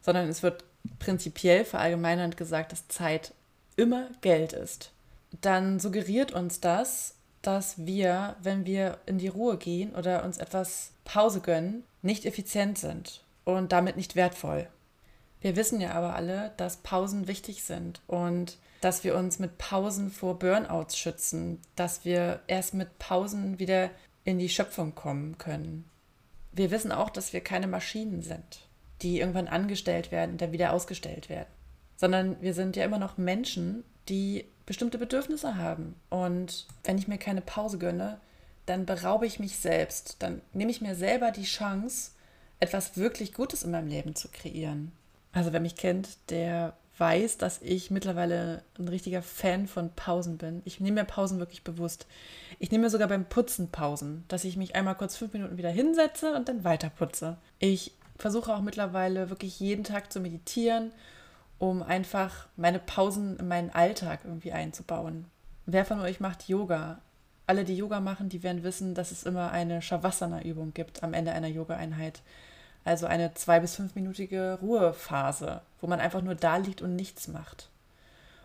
sondern 0.00 0.28
es 0.28 0.44
wird 0.44 0.62
prinzipiell 0.98 1.64
verallgemeinernd 1.64 2.36
gesagt, 2.36 2.72
dass 2.72 2.88
Zeit 2.88 3.32
immer 3.76 4.08
Geld 4.20 4.52
ist, 4.52 4.92
dann 5.40 5.80
suggeriert 5.80 6.32
uns 6.32 6.60
das, 6.60 7.14
dass 7.40 7.86
wir, 7.86 8.36
wenn 8.42 8.66
wir 8.66 8.98
in 9.06 9.18
die 9.18 9.28
Ruhe 9.28 9.56
gehen 9.56 9.94
oder 9.94 10.24
uns 10.24 10.38
etwas 10.38 10.92
Pause 11.04 11.40
gönnen, 11.40 11.84
nicht 12.02 12.24
effizient 12.24 12.78
sind 12.78 13.22
und 13.44 13.72
damit 13.72 13.96
nicht 13.96 14.14
wertvoll. 14.14 14.68
Wir 15.40 15.56
wissen 15.56 15.80
ja 15.80 15.92
aber 15.92 16.14
alle, 16.14 16.52
dass 16.56 16.76
Pausen 16.78 17.26
wichtig 17.26 17.64
sind 17.64 18.00
und 18.06 18.58
dass 18.80 19.02
wir 19.02 19.16
uns 19.16 19.38
mit 19.38 19.58
Pausen 19.58 20.10
vor 20.10 20.38
Burnouts 20.38 20.96
schützen, 20.96 21.60
dass 21.74 22.04
wir 22.04 22.40
erst 22.46 22.74
mit 22.74 22.98
Pausen 22.98 23.58
wieder 23.58 23.90
in 24.24 24.38
die 24.38 24.48
Schöpfung 24.48 24.94
kommen 24.94 25.38
können. 25.38 25.84
Wir 26.52 26.70
wissen 26.70 26.92
auch, 26.92 27.10
dass 27.10 27.32
wir 27.32 27.40
keine 27.40 27.66
Maschinen 27.66 28.22
sind 28.22 28.60
die 29.02 29.20
irgendwann 29.20 29.48
angestellt 29.48 30.10
werden 30.12 30.32
und 30.32 30.40
dann 30.40 30.52
wieder 30.52 30.72
ausgestellt 30.72 31.28
werden. 31.28 31.48
Sondern 31.96 32.40
wir 32.40 32.54
sind 32.54 32.76
ja 32.76 32.84
immer 32.84 32.98
noch 32.98 33.18
Menschen, 33.18 33.84
die 34.08 34.44
bestimmte 34.66 34.98
Bedürfnisse 34.98 35.56
haben. 35.56 35.94
Und 36.08 36.66
wenn 36.84 36.98
ich 36.98 37.08
mir 37.08 37.18
keine 37.18 37.40
Pause 37.40 37.78
gönne, 37.78 38.20
dann 38.66 38.86
beraube 38.86 39.26
ich 39.26 39.38
mich 39.38 39.58
selbst. 39.58 40.16
Dann 40.20 40.40
nehme 40.52 40.70
ich 40.70 40.80
mir 40.80 40.94
selber 40.94 41.30
die 41.30 41.44
Chance, 41.44 42.12
etwas 42.60 42.96
wirklich 42.96 43.34
Gutes 43.34 43.64
in 43.64 43.72
meinem 43.72 43.88
Leben 43.88 44.14
zu 44.14 44.28
kreieren. 44.28 44.92
Also 45.32 45.52
wer 45.52 45.60
mich 45.60 45.76
kennt, 45.76 46.08
der 46.30 46.74
weiß, 46.98 47.38
dass 47.38 47.60
ich 47.62 47.90
mittlerweile 47.90 48.62
ein 48.78 48.86
richtiger 48.86 49.22
Fan 49.22 49.66
von 49.66 49.90
Pausen 49.94 50.38
bin. 50.38 50.62
Ich 50.64 50.78
nehme 50.78 51.00
mir 51.00 51.06
Pausen 51.06 51.38
wirklich 51.38 51.64
bewusst. 51.64 52.06
Ich 52.58 52.70
nehme 52.70 52.84
mir 52.84 52.90
sogar 52.90 53.08
beim 53.08 53.24
Putzen 53.24 53.70
Pausen, 53.70 54.24
dass 54.28 54.44
ich 54.44 54.56
mich 54.56 54.76
einmal 54.76 54.94
kurz 54.94 55.16
fünf 55.16 55.32
Minuten 55.32 55.56
wieder 55.56 55.70
hinsetze 55.70 56.34
und 56.34 56.48
dann 56.48 56.64
weiter 56.64 56.90
putze. 56.90 57.38
Ich 57.58 57.92
versuche 58.22 58.54
auch 58.54 58.60
mittlerweile 58.60 59.30
wirklich 59.30 59.58
jeden 59.58 59.82
Tag 59.82 60.12
zu 60.12 60.20
meditieren, 60.20 60.92
um 61.58 61.82
einfach 61.82 62.46
meine 62.56 62.78
Pausen 62.78 63.36
in 63.36 63.48
meinen 63.48 63.70
Alltag 63.70 64.20
irgendwie 64.24 64.52
einzubauen. 64.52 65.26
Wer 65.66 65.84
von 65.84 66.00
euch 66.00 66.20
macht 66.20 66.48
Yoga? 66.48 67.00
Alle, 67.48 67.64
die 67.64 67.76
Yoga 67.76 67.98
machen, 68.00 68.28
die 68.28 68.44
werden 68.44 68.62
wissen, 68.62 68.94
dass 68.94 69.10
es 69.10 69.24
immer 69.24 69.50
eine 69.50 69.82
Shavasana-Übung 69.82 70.72
gibt 70.72 71.02
am 71.02 71.14
Ende 71.14 71.32
einer 71.32 71.48
Yoga-Einheit. 71.48 72.22
Also 72.84 73.06
eine 73.06 73.34
zwei- 73.34 73.58
bis 73.58 73.74
fünfminütige 73.74 74.58
Ruhephase, 74.62 75.60
wo 75.80 75.88
man 75.88 75.98
einfach 75.98 76.22
nur 76.22 76.36
da 76.36 76.58
liegt 76.58 76.80
und 76.80 76.94
nichts 76.94 77.26
macht. 77.26 77.70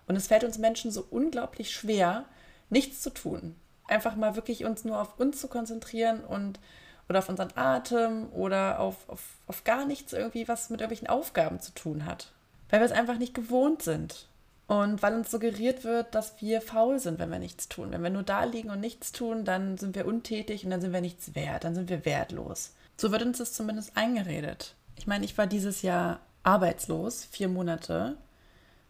Und 0.08 0.16
es 0.16 0.26
fällt 0.26 0.44
uns 0.44 0.58
Menschen 0.58 0.90
so 0.90 1.06
unglaublich 1.12 1.70
schwer, 1.72 2.26
nichts 2.72 3.02
zu 3.02 3.12
tun. 3.12 3.56
Einfach 3.88 4.16
mal 4.16 4.36
wirklich 4.36 4.66
uns 4.66 4.86
nur 4.86 5.00
auf 5.00 5.20
uns 5.20 5.40
zu 5.40 5.48
konzentrieren 5.48 6.24
und 6.24 6.60
oder 7.10 7.20
auf 7.20 7.30
unseren 7.30 7.56
Atem 7.56 8.28
oder 8.32 8.80
auf, 8.80 9.08
auf, 9.08 9.22
auf 9.48 9.64
gar 9.64 9.86
nichts 9.86 10.14
irgendwie, 10.14 10.48
was 10.48 10.70
mit 10.70 10.82
irgendwelchen 10.82 11.08
Aufgaben 11.08 11.60
zu 11.60 11.74
tun 11.74 12.06
hat. 12.06 12.32
Weil 12.70 12.82
wir 12.82 12.86
es 12.86 12.92
einfach 12.92 13.18
nicht 13.18 13.34
gewohnt 13.34 13.82
sind. 13.82 14.28
Und 14.68 15.02
weil 15.02 15.16
uns 15.16 15.32
suggeriert 15.32 15.86
wird, 15.86 16.14
dass 16.14 16.42
wir 16.42 16.60
faul 16.62 17.00
sind, 17.00 17.20
wenn 17.20 17.32
wir 17.32 17.40
nichts 17.40 17.70
tun. 17.70 17.92
Wenn 17.92 18.04
wir 18.04 18.10
nur 18.10 18.24
da 18.24 18.44
liegen 18.44 18.70
und 18.70 18.82
nichts 18.82 19.14
tun, 19.14 19.46
dann 19.46 19.78
sind 19.78 19.96
wir 19.96 20.06
untätig 20.06 20.66
und 20.66 20.72
dann 20.72 20.82
sind 20.82 20.92
wir 20.92 21.00
nichts 21.00 21.36
wert, 21.36 21.64
dann 21.64 21.74
sind 21.74 21.90
wir 21.90 22.04
wertlos. 22.04 22.74
So 22.98 23.12
wird 23.14 23.22
uns 23.22 23.38
das 23.38 23.54
zumindest 23.54 23.96
eingeredet. 23.96 24.76
Ich 24.98 25.08
meine, 25.08 25.24
ich 25.24 25.38
war 25.38 25.48
dieses 25.48 25.84
Jahr 25.84 26.20
arbeitslos, 26.44 27.24
vier 27.24 27.48
Monate, 27.48 28.18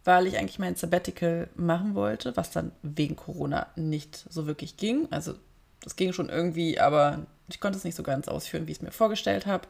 weil 0.03 0.25
ich 0.25 0.37
eigentlich 0.37 0.57
mein 0.57 0.75
Sabbatical 0.75 1.49
machen 1.55 1.93
wollte, 1.93 2.35
was 2.35 2.49
dann 2.49 2.71
wegen 2.81 3.15
Corona 3.15 3.67
nicht 3.75 4.25
so 4.29 4.47
wirklich 4.47 4.77
ging. 4.77 5.07
Also 5.11 5.35
das 5.81 5.95
ging 5.95 6.13
schon 6.13 6.29
irgendwie, 6.29 6.79
aber 6.79 7.25
ich 7.49 7.59
konnte 7.59 7.77
es 7.77 7.83
nicht 7.83 7.95
so 7.95 8.03
ganz 8.03 8.27
ausführen, 8.27 8.67
wie 8.67 8.71
ich 8.71 8.77
es 8.77 8.83
mir 8.83 8.91
vorgestellt 8.91 9.45
habe. 9.45 9.67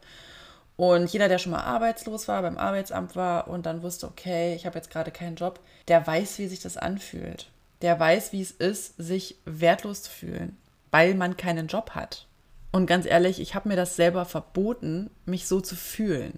Und 0.76 1.12
jeder, 1.12 1.28
der 1.28 1.40
schon 1.40 1.52
mal 1.52 1.64
arbeitslos 1.64 2.28
war, 2.28 2.42
beim 2.44 2.58
Arbeitsamt 2.58 3.16
war 3.16 3.48
und 3.48 3.66
dann 3.66 3.82
wusste, 3.82 4.08
okay, 4.08 4.56
ich 4.56 4.66
habe 4.66 4.78
jetzt 4.78 4.92
gerade 4.92 5.12
keinen 5.12 5.36
Job, 5.36 5.60
der 5.88 6.06
weiß, 6.06 6.38
wie 6.38 6.48
sich 6.48 6.60
das 6.60 6.78
anfühlt. 6.78 7.50
Der 7.82 8.00
weiß, 8.00 8.32
wie 8.32 8.42
es 8.42 8.52
ist, 8.52 8.96
sich 8.98 9.38
wertlos 9.46 10.04
zu 10.04 10.12
fühlen, 10.12 10.58
weil 10.92 11.16
man 11.16 11.36
keinen 11.36 11.68
Job 11.68 11.92
hat. 11.92 12.28
Und 12.72 12.86
ganz 12.86 13.06
ehrlich, 13.06 13.40
ich 13.40 13.56
habe 13.56 13.70
mir 13.70 13.76
das 13.76 13.96
selber 13.96 14.26
verboten, 14.26 15.10
mich 15.26 15.48
so 15.48 15.62
zu 15.62 15.76
fühlen. 15.76 16.38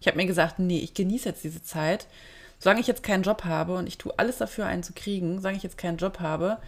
Ich 0.00 0.06
habe 0.08 0.16
mir 0.16 0.26
gesagt, 0.26 0.58
nee, 0.58 0.80
ich 0.80 0.94
genieße 0.94 1.28
jetzt 1.28 1.44
diese 1.44 1.62
Zeit. 1.62 2.06
Solange 2.58 2.80
ich 2.80 2.88
jetzt 2.88 3.04
keinen 3.04 3.22
Job 3.22 3.44
habe 3.44 3.76
und 3.76 3.86
ich 3.86 3.98
tue 3.98 4.12
alles 4.16 4.38
dafür, 4.38 4.66
einen 4.66 4.82
zu 4.82 4.92
kriegen, 4.92 5.36
solange 5.40 5.56
ich 5.56 5.62
jetzt 5.62 5.78
keinen 5.78 5.98
Job 5.98 6.18
habe, 6.18 6.58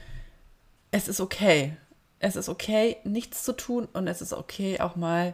es 0.93 1.09
ist 1.09 1.21
okay. 1.21 1.77
Es 2.21 2.37
ist 2.37 2.51
okay, 2.51 2.99
nichts 3.03 3.45
zu 3.45 3.53
tun 3.57 3.89
und 3.95 4.07
es 4.07 4.21
ist 4.21 4.35
okay, 4.35 4.79
auch 4.79 4.95
mal 4.95 5.33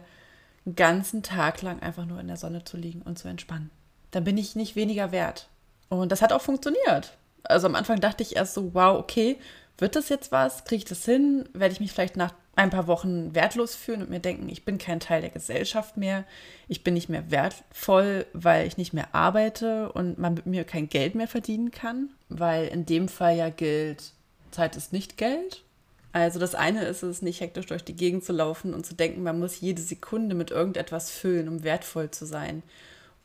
einen 0.65 0.75
ganzen 0.75 1.21
Tag 1.21 1.61
lang 1.61 1.81
einfach 1.81 2.05
nur 2.05 2.19
in 2.19 2.27
der 2.27 2.37
Sonne 2.37 2.63
zu 2.63 2.77
liegen 2.77 3.01
und 3.01 3.19
zu 3.19 3.27
entspannen. 3.27 3.69
Dann 4.11 4.23
bin 4.23 4.37
ich 4.37 4.55
nicht 4.55 4.77
weniger 4.77 5.11
wert. 5.11 5.49
Und 5.89 6.11
das 6.11 6.21
hat 6.21 6.31
auch 6.31 6.41
funktioniert. 6.41 7.17
Also 7.43 7.67
am 7.67 7.75
Anfang 7.75 7.99
dachte 7.99 8.23
ich 8.23 8.37
erst 8.37 8.53
so, 8.53 8.73
wow, 8.73 8.97
okay, 8.97 9.37
wird 9.77 9.97
das 9.97 10.07
jetzt 10.09 10.31
was? 10.31 10.63
Kriege 10.63 10.79
ich 10.79 10.85
das 10.85 11.03
hin? 11.03 11.47
Werde 11.53 11.73
ich 11.73 11.81
mich 11.81 11.91
vielleicht 11.91 12.15
nach 12.15 12.33
ein 12.55 12.69
paar 12.69 12.87
Wochen 12.87 13.35
wertlos 13.35 13.75
fühlen 13.75 14.01
und 14.01 14.09
mir 14.09 14.19
denken, 14.19 14.49
ich 14.49 14.65
bin 14.65 14.77
kein 14.77 14.99
Teil 14.99 15.21
der 15.21 15.29
Gesellschaft 15.29 15.97
mehr, 15.97 16.23
ich 16.67 16.83
bin 16.83 16.95
nicht 16.95 17.09
mehr 17.09 17.29
wertvoll, 17.29 18.25
weil 18.33 18.65
ich 18.65 18.77
nicht 18.77 18.93
mehr 18.93 19.13
arbeite 19.13 19.91
und 19.91 20.17
man 20.17 20.33
mit 20.33 20.47
mir 20.47 20.63
kein 20.63 20.89
Geld 20.89 21.13
mehr 21.15 21.27
verdienen 21.27 21.69
kann, 21.69 22.09
weil 22.29 22.67
in 22.67 22.85
dem 22.85 23.09
Fall 23.09 23.35
ja 23.35 23.49
gilt, 23.49 24.13
Zeit 24.49 24.75
ist 24.75 24.91
nicht 24.91 25.17
Geld 25.17 25.63
also 26.11 26.39
das 26.39 26.55
eine 26.55 26.85
ist 26.85 27.03
es, 27.03 27.21
nicht 27.21 27.41
hektisch 27.41 27.67
durch 27.67 27.83
die 27.83 27.95
Gegend 27.95 28.23
zu 28.23 28.33
laufen 28.33 28.73
und 28.73 28.85
zu 28.85 28.95
denken, 28.95 29.23
man 29.23 29.39
muss 29.39 29.59
jede 29.59 29.81
Sekunde 29.81 30.35
mit 30.35 30.51
irgendetwas 30.51 31.11
füllen, 31.11 31.47
um 31.47 31.63
wertvoll 31.63 32.11
zu 32.11 32.25
sein 32.25 32.63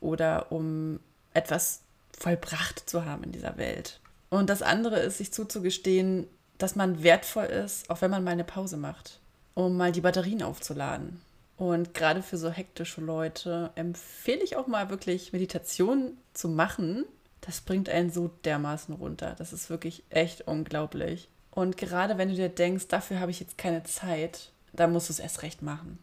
oder 0.00 0.52
um 0.52 1.00
etwas 1.34 1.80
vollbracht 2.18 2.88
zu 2.88 3.04
haben 3.04 3.24
in 3.24 3.32
dieser 3.32 3.56
Welt. 3.56 4.00
Und 4.30 4.48
das 4.48 4.62
andere 4.62 5.00
ist, 5.00 5.18
sich 5.18 5.32
zuzugestehen, 5.32 6.26
dass 6.58 6.76
man 6.76 7.02
wertvoll 7.02 7.46
ist, 7.46 7.90
auch 7.90 8.00
wenn 8.00 8.10
man 8.10 8.24
mal 8.24 8.30
eine 8.30 8.44
Pause 8.44 8.76
macht, 8.76 9.20
um 9.54 9.76
mal 9.76 9.92
die 9.92 10.00
Batterien 10.00 10.42
aufzuladen. 10.42 11.20
Und 11.56 11.94
gerade 11.94 12.22
für 12.22 12.38
so 12.38 12.50
hektische 12.50 13.00
Leute 13.00 13.70
empfehle 13.74 14.42
ich 14.42 14.56
auch 14.56 14.66
mal 14.66 14.90
wirklich 14.90 15.32
Meditation 15.32 16.16
zu 16.32 16.48
machen. 16.48 17.04
Das 17.40 17.60
bringt 17.60 17.88
einen 17.88 18.10
so 18.10 18.30
dermaßen 18.44 18.94
runter. 18.94 19.34
Das 19.38 19.52
ist 19.52 19.70
wirklich 19.70 20.02
echt 20.08 20.42
unglaublich. 20.42 21.28
Und 21.52 21.76
gerade 21.76 22.18
wenn 22.18 22.30
du 22.30 22.34
dir 22.34 22.48
denkst, 22.48 22.88
dafür 22.88 23.20
habe 23.20 23.30
ich 23.30 23.38
jetzt 23.38 23.58
keine 23.58 23.84
Zeit, 23.84 24.50
dann 24.72 24.92
musst 24.92 25.08
du 25.08 25.12
es 25.12 25.20
erst 25.20 25.42
recht 25.42 25.62
machen. 25.62 25.98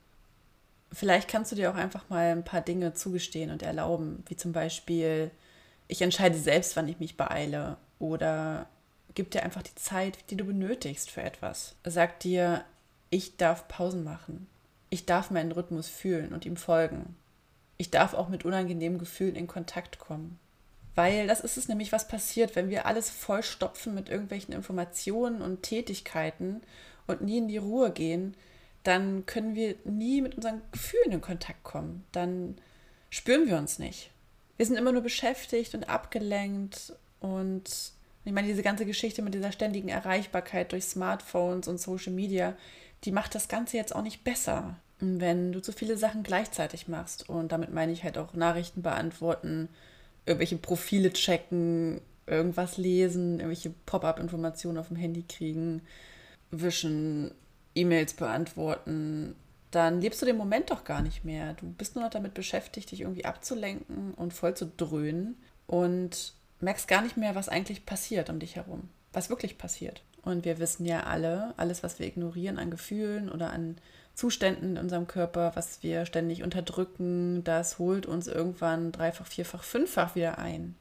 Vielleicht 0.91 1.27
kannst 1.27 1.51
du 1.51 1.56
dir 1.56 1.72
auch 1.72 1.75
einfach 1.75 2.10
mal 2.10 2.32
ein 2.32 2.46
paar 2.46 2.62
Dinge 2.62 2.94
zugestehen 2.94 3.51
und 3.51 3.62
erlauben, 3.62 4.24
wie 4.27 4.36
zum 4.36 4.53
Beispiel, 4.53 5.32
ich 5.88 6.01
entscheide 6.01 6.38
selbst, 6.38 6.75
wann 6.75 6.88
ich 6.88 7.00
mich 7.00 7.18
beeile 7.18 7.77
oder 8.00 8.68
gib 9.15 9.32
dir 9.32 9.44
einfach 9.44 9.63
die 9.63 9.75
Zeit, 9.75 10.18
die 10.29 10.38
du 10.38 10.46
benötigst 10.46 11.10
für 11.10 11.22
etwas. 11.22 11.75
Sag 11.84 12.20
dir, 12.20 12.63
ich 13.10 13.38
darf 13.38 13.68
Pausen 13.68 14.03
machen. 14.03 14.48
Ich 14.91 15.06
darf 15.06 15.32
meinen 15.32 15.52
Rhythmus 15.52 15.88
fühlen 15.88 16.34
und 16.34 16.45
ihm 16.45 16.58
folgen. 16.58 17.15
Ich 17.78 17.91
darf 17.91 18.13
auch 18.13 18.30
mit 18.30 18.45
unangenehmen 18.45 19.00
Gefühlen 19.00 19.36
in 19.36 19.47
Kontakt 19.47 20.00
kommen. 20.00 20.39
Weil 20.95 21.28
das 21.28 21.39
ist 21.41 21.58
es 21.58 21.67
nämlich, 21.67 21.91
was 21.91 22.08
passiert, 22.08 22.56
wenn 22.56 22.69
wir 22.69 22.86
alles 22.86 23.10
vollstopfen 23.10 23.93
mit 23.93 24.10
irgendwelchen 24.10 24.54
Informationen 24.54 25.41
und 25.41 25.63
Tätigkeiten 25.63 26.62
und 27.08 27.21
nie 27.21 27.38
in 27.38 27.47
die 27.47 27.58
Ruhe 27.58 27.91
gehen, 27.91 28.36
dann 28.84 29.25
können 29.25 29.56
wir 29.56 29.75
nie 29.86 30.21
mit 30.21 30.36
unseren 30.36 30.62
Gefühlen 30.71 31.12
in 31.12 31.21
Kontakt 31.21 31.63
kommen. 31.63 32.06
Dann 32.12 32.58
spüren 33.10 33.47
wir 33.47 33.58
uns 33.58 33.80
nicht. 33.80 34.12
Wir 34.58 34.65
sind 34.65 34.78
immer 34.78 34.91
nur 34.91 35.02
beschäftigt 35.02 35.73
und 35.73 35.88
abgelenkt 35.89 36.93
und 37.19 37.93
ich 38.25 38.34
meine, 38.34 38.47
diese 38.47 38.63
ganze 38.63 38.86
Geschichte 38.86 39.21
mit 39.21 39.34
dieser 39.34 39.52
ständigen 39.52 39.89
Erreichbarkeit 39.89 40.71
durch 40.71 40.86
Smartphones 40.86 41.67
und 41.67 41.80
Social 41.80 42.13
Media, 42.13 42.56
die 43.06 43.12
macht 43.12 43.34
das 43.36 43.47
Ganze 43.47 43.78
jetzt 43.78 43.95
auch 43.95 44.02
nicht 44.02 44.23
besser. 44.23 44.75
Wenn 44.99 45.54
du 45.54 45.62
zu 45.62 45.71
viele 45.71 45.97
Sachen 45.97 46.23
gleichzeitig 46.23 46.89
machst 46.89 47.30
und 47.30 47.52
damit 47.52 47.71
meine 47.73 47.93
ich 47.93 48.04
halt 48.04 48.17
auch 48.17 48.34
Nachrichten 48.34 48.82
beantworten, 48.82 49.69
irgendwelche 50.30 50.58
Profile 50.58 51.12
checken, 51.12 52.02
irgendwas 52.28 52.78
lesen, 52.78 53.39
irgendwelche 53.39 53.74
Pop-up-Informationen 53.86 54.78
auf 54.78 54.88
dem 54.88 54.98
Handy 54.98 55.24
kriegen, 55.28 55.82
wischen, 56.52 57.32
E-Mails 57.76 58.13
beantworten, 58.13 59.36
dann 59.72 60.02
lebst 60.02 60.22
du 60.22 60.26
den 60.26 60.38
Moment 60.38 60.72
doch 60.72 60.84
gar 60.84 61.02
nicht 61.02 61.24
mehr. 61.24 61.54
Du 61.54 61.68
bist 61.68 61.96
nur 61.96 62.04
noch 62.04 62.12
damit 62.12 62.34
beschäftigt, 62.34 62.92
dich 62.92 63.02
irgendwie 63.02 63.26
abzulenken 63.26 64.13
und 64.15 64.34
voll 64.34 64.56
zu 64.56 64.65
dröhnen 64.65 65.38
und 65.68 66.34
merkst 66.60 66.88
gar 66.88 67.02
nicht 67.02 67.18
mehr, 67.18 67.36
was 67.36 67.50
eigentlich 67.50 67.86
passiert 67.86 68.30
um 68.30 68.39
dich 68.39 68.56
herum, 68.56 68.89
was 69.13 69.30
wirklich 69.30 69.58
passiert. 69.58 70.04
Und 70.24 70.46
wir 70.46 70.60
wissen 70.60 70.86
ja 70.86 71.04
alle, 71.04 71.54
alles, 71.58 71.84
was 71.84 72.00
wir 72.00 72.08
ignorieren 72.08 72.58
an 72.58 72.72
Gefühlen 72.72 73.30
oder 73.30 73.52
an 73.52 73.78
Zuständen 74.19 74.71
in 74.71 74.77
unserem 74.77 75.08
Körper, 75.08 75.53
was 75.55 75.82
wir 75.82 76.05
ständig 76.05 76.43
unterdrücken, 76.43 77.41
das 77.45 77.79
holt 77.79 78.05
uns 78.05 78.27
irgendwann 78.27 78.91
dreifach, 78.91 79.25
vierfach, 79.25 79.63
fünffach 79.63 80.13
wieder 80.13 80.38
ein. 80.38 80.75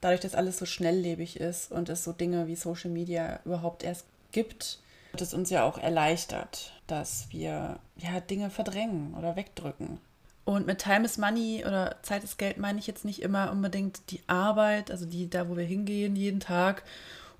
Dadurch, 0.00 0.20
dass 0.20 0.34
alles 0.34 0.58
so 0.58 0.66
schnelllebig 0.66 1.38
ist 1.38 1.70
und 1.70 1.88
es 1.88 2.02
so 2.02 2.12
Dinge 2.12 2.48
wie 2.48 2.56
Social 2.56 2.90
Media 2.90 3.38
überhaupt 3.44 3.84
erst 3.84 4.06
gibt, 4.32 4.80
wird 5.12 5.22
es 5.22 5.34
uns 5.34 5.50
ja 5.50 5.62
auch 5.62 5.78
erleichtert, 5.78 6.72
dass 6.88 7.28
wir 7.30 7.78
ja 7.96 8.20
Dinge 8.28 8.50
verdrängen 8.50 9.14
oder 9.14 9.36
wegdrücken. 9.36 10.00
Und 10.44 10.66
mit 10.66 10.78
Time 10.78 11.04
is 11.04 11.16
Money 11.16 11.64
oder 11.64 11.94
Zeit 12.02 12.24
ist 12.24 12.38
Geld 12.38 12.56
meine 12.56 12.80
ich 12.80 12.88
jetzt 12.88 13.04
nicht 13.04 13.22
immer 13.22 13.52
unbedingt 13.52 14.10
die 14.10 14.20
Arbeit, 14.26 14.90
also 14.90 15.06
die 15.06 15.30
da, 15.30 15.48
wo 15.48 15.56
wir 15.56 15.64
hingehen 15.64 16.16
jeden 16.16 16.40
Tag, 16.40 16.82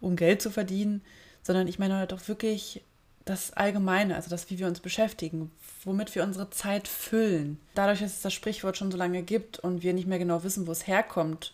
um 0.01 0.15
Geld 0.15 0.43
zu 0.43 0.51
verdienen, 0.51 1.03
sondern 1.43 1.67
ich 1.67 1.81
meine 1.81 2.07
auch 2.09 2.29
wirklich 2.29 2.85
das 3.25 3.53
Allgemeine, 3.53 4.17
also 4.17 4.31
das, 4.31 4.51
wie 4.51 4.59
wir 4.59 4.67
uns 4.67 4.81
beschäftigen, 4.81 5.51
womit 5.85 6.15
wir 6.15 6.23
unsere 6.23 6.51
Zeit 6.51 6.89
füllen. 6.89 7.61
Dadurch, 7.75 8.01
dass 8.01 8.15
es 8.15 8.23
das 8.23 8.33
Sprichwort 8.33 8.77
schon 8.77 8.91
so 8.91 8.97
lange 8.97 9.23
gibt 9.23 9.59
und 9.59 9.83
wir 9.83 9.93
nicht 9.93 10.07
mehr 10.07 10.19
genau 10.19 10.43
wissen, 10.43 10.67
wo 10.67 10.73
es 10.73 10.87
herkommt, 10.87 11.53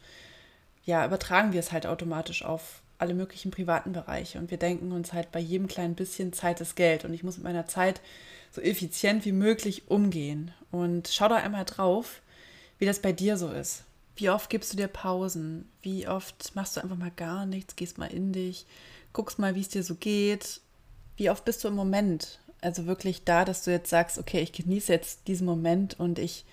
ja, 0.85 1.05
übertragen 1.05 1.53
wir 1.53 1.61
es 1.61 1.73
halt 1.73 1.87
automatisch 1.87 2.45
auf 2.45 2.83
alle 2.99 3.15
möglichen 3.15 3.51
privaten 3.51 3.93
Bereiche. 3.93 4.39
Und 4.39 4.51
wir 4.51 4.59
denken 4.59 4.93
uns 4.93 5.13
halt 5.13 5.33
bei 5.33 5.41
jedem 5.41 5.67
kleinen 5.67 5.97
bisschen 5.97 6.33
Zeit 6.33 6.61
ist 6.61 6.77
Geld. 6.77 7.05
Und 7.05 7.13
ich 7.13 7.25
muss 7.25 7.37
mit 7.37 7.45
meiner 7.45 7.67
Zeit 7.67 8.01
so 8.53 8.61
effizient 8.61 9.25
wie 9.25 9.33
möglich 9.33 9.91
umgehen. 9.91 10.53
Und 10.71 11.09
schau 11.09 11.29
da 11.29 11.37
einmal 11.37 11.65
drauf, 11.65 12.23
wie 12.79 12.87
das 12.87 13.01
bei 13.01 13.13
dir 13.13 13.37
so 13.37 13.51
ist. 13.51 13.85
Wie 14.15 14.31
oft 14.31 14.49
gibst 14.49 14.73
du 14.73 14.79
dir 14.79 14.89
Pausen? 14.89 15.69
Wie 15.83 16.09
oft 16.09 16.55
machst 16.55 16.77
du 16.77 16.81
einfach 16.83 16.97
mal 16.97 17.11
gar 17.11 17.45
nichts, 17.45 17.77
gehst 17.77 17.99
mal 17.99 18.07
in 18.07 18.33
dich, 18.33 18.65
guckst 19.13 19.39
mal, 19.39 19.55
wie 19.55 19.61
es 19.61 19.69
dir 19.69 19.83
so 19.83 19.97
geht 19.97 20.61
wie 21.17 21.31
oft 21.31 21.45
bist 21.45 21.65
du 21.65 21.69
im 21.69 21.75
Moment? 21.75 22.41
Also 22.61 22.87
wirklich 22.87 23.25
da, 23.25 23.45
dass 23.45 23.65
du 23.65 23.71
jetzt 23.71 23.91
sagst, 23.91 24.19
okay, 24.19 24.41
ich 24.41 24.53
genieße 24.53 24.93
jetzt 24.93 25.29
diesen 25.29 25.47
Moment 25.47 25.99
und 25.99 26.19
ich 26.19 26.45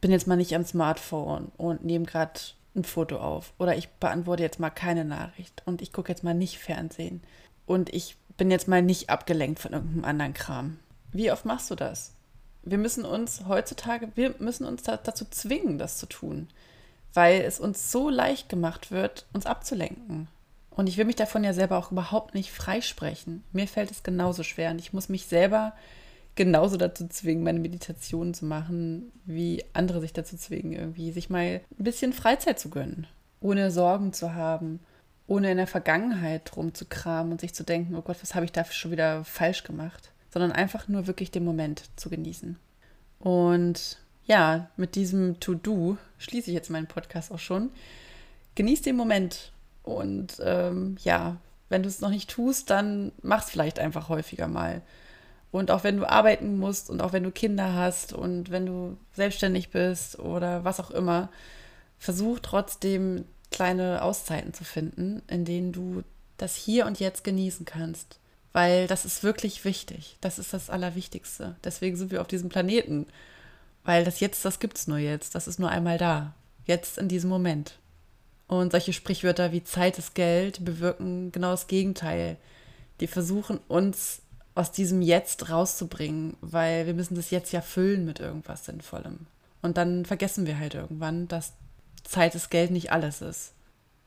bin 0.00 0.10
jetzt 0.10 0.26
mal 0.26 0.36
nicht 0.36 0.54
am 0.54 0.64
Smartphone 0.64 1.50
und 1.56 1.84
nehme 1.84 2.04
gerade 2.04 2.40
ein 2.74 2.84
Foto 2.84 3.18
auf. 3.18 3.52
Oder 3.58 3.76
ich 3.76 3.88
beantworte 3.88 4.42
jetzt 4.42 4.60
mal 4.60 4.70
keine 4.70 5.04
Nachricht 5.04 5.62
und 5.64 5.82
ich 5.82 5.92
gucke 5.92 6.12
jetzt 6.12 6.24
mal 6.24 6.34
nicht 6.34 6.58
Fernsehen. 6.58 7.22
Und 7.64 7.92
ich 7.92 8.16
bin 8.36 8.50
jetzt 8.50 8.68
mal 8.68 8.82
nicht 8.82 9.10
abgelenkt 9.10 9.58
von 9.58 9.72
irgendeinem 9.72 10.04
anderen 10.04 10.34
Kram. 10.34 10.78
Wie 11.12 11.32
oft 11.32 11.44
machst 11.44 11.70
du 11.70 11.74
das? 11.74 12.12
Wir 12.62 12.78
müssen 12.78 13.04
uns 13.04 13.44
heutzutage, 13.46 14.08
wir 14.16 14.34
müssen 14.38 14.66
uns 14.66 14.82
da, 14.82 14.96
dazu 14.96 15.24
zwingen, 15.30 15.78
das 15.78 15.98
zu 15.98 16.06
tun, 16.06 16.48
weil 17.14 17.40
es 17.42 17.60
uns 17.60 17.92
so 17.92 18.10
leicht 18.10 18.48
gemacht 18.48 18.90
wird, 18.90 19.26
uns 19.32 19.46
abzulenken. 19.46 20.28
Und 20.76 20.88
ich 20.88 20.98
will 20.98 21.06
mich 21.06 21.16
davon 21.16 21.42
ja 21.42 21.54
selber 21.54 21.78
auch 21.78 21.90
überhaupt 21.90 22.34
nicht 22.34 22.52
freisprechen. 22.52 23.42
Mir 23.52 23.66
fällt 23.66 23.90
es 23.90 24.02
genauso 24.02 24.42
schwer 24.42 24.70
und 24.70 24.78
ich 24.78 24.92
muss 24.92 25.08
mich 25.08 25.26
selber 25.26 25.72
genauso 26.34 26.76
dazu 26.76 27.08
zwingen, 27.08 27.42
meine 27.42 27.58
Meditationen 27.58 28.34
zu 28.34 28.44
machen, 28.44 29.10
wie 29.24 29.64
andere 29.72 30.02
sich 30.02 30.12
dazu 30.12 30.36
zwingen, 30.36 30.74
irgendwie 30.74 31.10
sich 31.10 31.30
mal 31.30 31.62
ein 31.78 31.84
bisschen 31.84 32.12
Freizeit 32.12 32.60
zu 32.60 32.68
gönnen, 32.68 33.06
ohne 33.40 33.70
Sorgen 33.70 34.12
zu 34.12 34.34
haben, 34.34 34.80
ohne 35.26 35.50
in 35.50 35.56
der 35.56 35.66
Vergangenheit 35.66 36.54
rumzukramen 36.54 37.32
und 37.32 37.40
sich 37.40 37.54
zu 37.54 37.64
denken, 37.64 37.96
oh 37.96 38.02
Gott, 38.02 38.18
was 38.20 38.34
habe 38.34 38.44
ich 38.44 38.52
da 38.52 38.64
schon 38.66 38.90
wieder 38.90 39.24
falsch 39.24 39.64
gemacht, 39.64 40.12
sondern 40.30 40.52
einfach 40.52 40.88
nur 40.88 41.06
wirklich 41.06 41.30
den 41.30 41.44
Moment 41.44 41.84
zu 41.96 42.10
genießen. 42.10 42.58
Und 43.18 43.98
ja, 44.26 44.68
mit 44.76 44.94
diesem 44.94 45.40
To-Do 45.40 45.96
schließe 46.18 46.50
ich 46.50 46.54
jetzt 46.54 46.70
meinen 46.70 46.86
Podcast 46.86 47.32
auch 47.32 47.38
schon. 47.38 47.70
Genieß 48.56 48.82
den 48.82 48.96
Moment 48.96 49.52
Und 49.86 50.38
ähm, 50.42 50.96
ja, 51.04 51.36
wenn 51.68 51.82
du 51.84 51.88
es 51.88 52.00
noch 52.00 52.10
nicht 52.10 52.28
tust, 52.28 52.70
dann 52.70 53.12
mach 53.22 53.44
es 53.44 53.50
vielleicht 53.50 53.78
einfach 53.78 54.08
häufiger 54.08 54.48
mal. 54.48 54.82
Und 55.52 55.70
auch 55.70 55.84
wenn 55.84 55.96
du 55.96 56.10
arbeiten 56.10 56.58
musst 56.58 56.90
und 56.90 57.00
auch 57.00 57.12
wenn 57.12 57.22
du 57.22 57.30
Kinder 57.30 57.72
hast 57.72 58.12
und 58.12 58.50
wenn 58.50 58.66
du 58.66 58.98
selbstständig 59.14 59.70
bist 59.70 60.18
oder 60.18 60.64
was 60.64 60.80
auch 60.80 60.90
immer, 60.90 61.30
versuch 61.98 62.40
trotzdem 62.40 63.24
kleine 63.52 64.02
Auszeiten 64.02 64.52
zu 64.52 64.64
finden, 64.64 65.22
in 65.28 65.44
denen 65.44 65.72
du 65.72 66.02
das 66.36 66.56
hier 66.56 66.84
und 66.84 66.98
jetzt 66.98 67.22
genießen 67.22 67.64
kannst. 67.64 68.18
Weil 68.52 68.88
das 68.88 69.04
ist 69.04 69.22
wirklich 69.22 69.64
wichtig. 69.64 70.16
Das 70.20 70.40
ist 70.40 70.52
das 70.52 70.68
Allerwichtigste. 70.68 71.54
Deswegen 71.62 71.96
sind 71.96 72.10
wir 72.10 72.20
auf 72.20 72.26
diesem 72.26 72.48
Planeten. 72.48 73.06
Weil 73.84 74.04
das 74.04 74.18
Jetzt, 74.18 74.44
das 74.44 74.58
gibt 74.58 74.78
es 74.78 74.88
nur 74.88 74.98
jetzt. 74.98 75.36
Das 75.36 75.46
ist 75.46 75.60
nur 75.60 75.70
einmal 75.70 75.96
da. 75.96 76.34
Jetzt 76.64 76.98
in 76.98 77.08
diesem 77.08 77.30
Moment. 77.30 77.78
Und 78.48 78.72
solche 78.72 78.92
Sprichwörter 78.92 79.52
wie 79.52 79.64
Zeit 79.64 79.98
ist 79.98 80.14
Geld 80.14 80.64
bewirken 80.64 81.32
genau 81.32 81.50
das 81.50 81.66
Gegenteil. 81.66 82.36
Die 83.00 83.08
versuchen 83.08 83.58
uns 83.68 84.22
aus 84.54 84.72
diesem 84.72 85.02
Jetzt 85.02 85.50
rauszubringen, 85.50 86.36
weil 86.40 86.86
wir 86.86 86.94
müssen 86.94 87.14
das 87.14 87.30
Jetzt 87.30 87.52
ja 87.52 87.60
füllen 87.60 88.04
mit 88.04 88.20
irgendwas 88.20 88.64
Sinnvollem. 88.64 89.26
Und 89.62 89.76
dann 89.76 90.04
vergessen 90.04 90.46
wir 90.46 90.58
halt 90.58 90.74
irgendwann, 90.74 91.28
dass 91.28 91.54
Zeit 92.04 92.34
ist 92.34 92.50
Geld 92.50 92.70
nicht 92.70 92.92
alles 92.92 93.20
ist. 93.20 93.52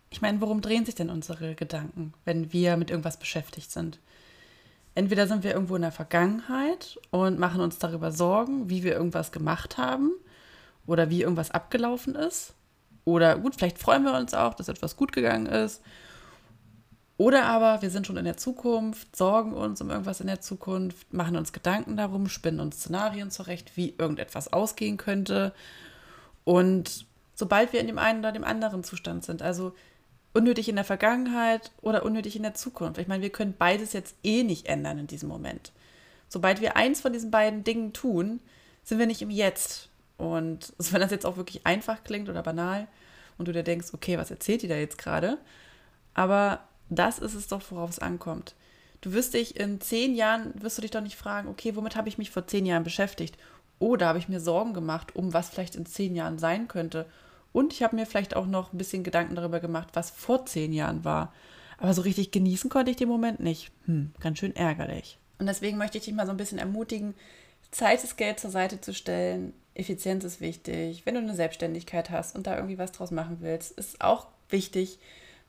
Ich 0.09 0.21
meine, 0.21 0.41
worum 0.41 0.61
drehen 0.61 0.85
sich 0.85 0.95
denn 0.95 1.09
unsere 1.09 1.53
Gedanken, 1.53 2.13
wenn 2.25 2.51
wir 2.51 2.77
mit 2.77 2.89
irgendwas 2.89 3.17
beschäftigt 3.17 3.71
sind? 3.71 3.99
Entweder 4.95 5.27
sind 5.27 5.43
wir 5.43 5.53
irgendwo 5.53 5.75
in 5.75 5.83
der 5.83 5.91
Vergangenheit 5.91 6.99
und 7.11 7.37
machen 7.37 7.61
uns 7.61 7.77
darüber 7.77 8.11
Sorgen, 8.11 8.69
wie 8.69 8.83
wir 8.83 8.93
irgendwas 8.93 9.31
gemacht 9.31 9.77
haben 9.77 10.11
oder 10.87 11.09
wie 11.09 11.21
irgendwas 11.21 11.51
abgelaufen 11.51 12.15
ist. 12.15 12.53
Oder 13.09 13.37
gut, 13.37 13.55
vielleicht 13.55 13.79
freuen 13.79 14.03
wir 14.03 14.13
uns 14.13 14.33
auch, 14.33 14.53
dass 14.53 14.67
etwas 14.67 14.95
gut 14.95 15.11
gegangen 15.11 15.47
ist. 15.47 15.81
Oder 17.17 17.45
aber 17.45 17.81
wir 17.81 17.89
sind 17.89 18.07
schon 18.07 18.15
in 18.15 18.23
der 18.23 18.37
Zukunft, 18.37 19.15
sorgen 19.15 19.53
uns 19.53 19.81
um 19.81 19.89
irgendwas 19.89 20.21
in 20.21 20.27
der 20.27 20.39
Zukunft, 20.39 21.11
machen 21.13 21.35
uns 21.35 21.51
Gedanken 21.51 21.97
darum, 21.97 22.29
spinnen 22.29 22.61
uns 22.61 22.77
Szenarien 22.77 23.29
zurecht, 23.29 23.75
wie 23.75 23.93
irgendetwas 23.97 24.53
ausgehen 24.53 24.95
könnte. 24.95 25.53
Und 26.45 27.05
sobald 27.35 27.73
wir 27.73 27.81
in 27.81 27.87
dem 27.87 27.97
einen 27.97 28.19
oder 28.19 28.31
dem 28.31 28.45
anderen 28.45 28.83
Zustand 28.85 29.25
sind, 29.25 29.41
also 29.41 29.73
unnötig 30.33 30.69
in 30.69 30.75
der 30.75 30.85
Vergangenheit 30.85 31.71
oder 31.81 32.05
unnötig 32.05 32.35
in 32.35 32.43
der 32.43 32.53
Zukunft. 32.53 33.01
Ich 33.01 33.07
meine, 33.07 33.23
wir 33.23 33.31
können 33.31 33.55
beides 33.57 33.91
jetzt 33.91 34.15
eh 34.23 34.43
nicht 34.43 34.67
ändern 34.67 34.99
in 34.99 35.07
diesem 35.07 35.27
Moment. 35.27 35.73
Sobald 36.29 36.61
wir 36.61 36.77
eins 36.77 37.01
von 37.01 37.11
diesen 37.11 37.31
beiden 37.31 37.63
Dingen 37.63 37.91
tun, 37.91 38.39
sind 38.83 38.99
wir 38.99 39.07
nicht 39.07 39.21
im 39.21 39.31
Jetzt. 39.31 39.89
Und 40.17 40.73
wenn 40.91 41.01
das 41.01 41.11
jetzt 41.11 41.25
auch 41.25 41.35
wirklich 41.35 41.65
einfach 41.65 42.03
klingt 42.05 42.29
oder 42.29 42.43
banal 42.43 42.87
und 43.39 43.47
du 43.47 43.51
dir 43.51 43.63
denkst, 43.63 43.87
okay, 43.93 44.19
was 44.19 44.29
erzählt 44.29 44.61
die 44.61 44.67
da 44.67 44.75
jetzt 44.75 44.99
gerade? 44.99 45.39
Aber 46.13 46.59
das 46.89 47.17
ist 47.17 47.33
es 47.33 47.47
doch, 47.47 47.63
worauf 47.71 47.89
es 47.89 47.99
ankommt. 47.99 48.53
Du 49.01 49.13
wirst 49.13 49.33
dich 49.33 49.59
in 49.59 49.79
zehn 49.79 50.13
Jahren, 50.13 50.51
wirst 50.61 50.77
du 50.77 50.81
dich 50.81 50.91
doch 50.91 51.01
nicht 51.01 51.15
fragen, 51.15 51.47
okay, 51.47 51.75
womit 51.75 51.95
habe 51.95 52.09
ich 52.09 52.17
mich 52.17 52.31
vor 52.31 52.45
zehn 52.45 52.65
Jahren 52.65 52.83
beschäftigt? 52.83 53.37
Oder 53.79 54.07
habe 54.07 54.19
ich 54.19 54.27
mir 54.27 54.41
Sorgen 54.41 54.73
gemacht, 54.73 55.15
um 55.15 55.33
was 55.33 55.49
vielleicht 55.49 55.75
in 55.75 55.85
zehn 55.85 56.15
Jahren 56.15 56.37
sein 56.37 56.67
könnte? 56.67 57.05
Und 57.53 57.73
ich 57.73 57.81
habe 57.81 57.95
mir 57.95 58.05
vielleicht 58.05 58.35
auch 58.35 58.45
noch 58.45 58.73
ein 58.73 58.77
bisschen 58.77 59.03
Gedanken 59.03 59.35
darüber 59.35 59.59
gemacht, 59.59 59.89
was 59.93 60.11
vor 60.11 60.45
zehn 60.45 60.73
Jahren 60.73 61.05
war. 61.05 61.33
Aber 61.77 61.93
so 61.93 62.01
richtig 62.01 62.31
genießen 62.31 62.69
konnte 62.69 62.91
ich 62.91 62.97
den 62.97 63.07
Moment 63.07 63.39
nicht. 63.39 63.71
Hm, 63.85 64.11
ganz 64.19 64.39
schön 64.39 64.55
ärgerlich. 64.55 65.17
Und 65.39 65.47
deswegen 65.47 65.77
möchte 65.77 65.97
ich 65.97 66.03
dich 66.03 66.13
mal 66.13 66.25
so 66.25 66.31
ein 66.31 66.37
bisschen 66.37 66.59
ermutigen, 66.59 67.15
Zeit 67.71 68.03
ist 68.03 68.17
Geld 68.17 68.39
zur 68.39 68.49
Seite 68.49 68.81
zu 68.81 68.93
stellen. 68.93 69.53
Effizienz 69.79 70.23
ist 70.23 70.41
wichtig. 70.41 71.05
Wenn 71.05 71.15
du 71.15 71.21
eine 71.21 71.35
Selbstständigkeit 71.35 72.09
hast 72.09 72.35
und 72.35 72.47
da 72.47 72.55
irgendwie 72.55 72.77
was 72.77 72.91
draus 72.91 73.11
machen 73.11 73.37
willst, 73.41 73.71
ist 73.71 74.01
auch 74.01 74.27
wichtig, 74.49 74.99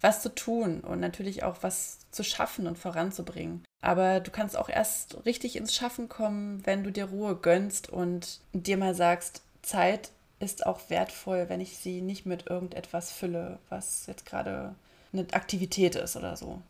was 0.00 0.22
zu 0.22 0.34
tun 0.34 0.80
und 0.80 1.00
natürlich 1.00 1.42
auch 1.42 1.56
was 1.62 1.98
zu 2.10 2.24
schaffen 2.24 2.66
und 2.66 2.78
voranzubringen. 2.78 3.64
Aber 3.82 4.20
du 4.20 4.30
kannst 4.30 4.56
auch 4.56 4.68
erst 4.68 5.24
richtig 5.26 5.56
ins 5.56 5.74
Schaffen 5.74 6.08
kommen, 6.08 6.64
wenn 6.64 6.84
du 6.84 6.90
dir 6.90 7.06
Ruhe 7.06 7.36
gönnst 7.36 7.88
und 7.88 8.40
dir 8.52 8.76
mal 8.76 8.94
sagst, 8.94 9.42
Zeit 9.62 10.10
ist 10.38 10.66
auch 10.66 10.80
wertvoll, 10.88 11.48
wenn 11.48 11.60
ich 11.60 11.76
sie 11.76 12.00
nicht 12.00 12.24
mit 12.24 12.48
irgendetwas 12.48 13.12
fülle, 13.12 13.58
was 13.68 14.06
jetzt 14.06 14.24
gerade 14.24 14.74
eine 15.12 15.26
Aktivität 15.32 15.96
ist 15.96 16.16
oder 16.16 16.36
so. 16.36 16.62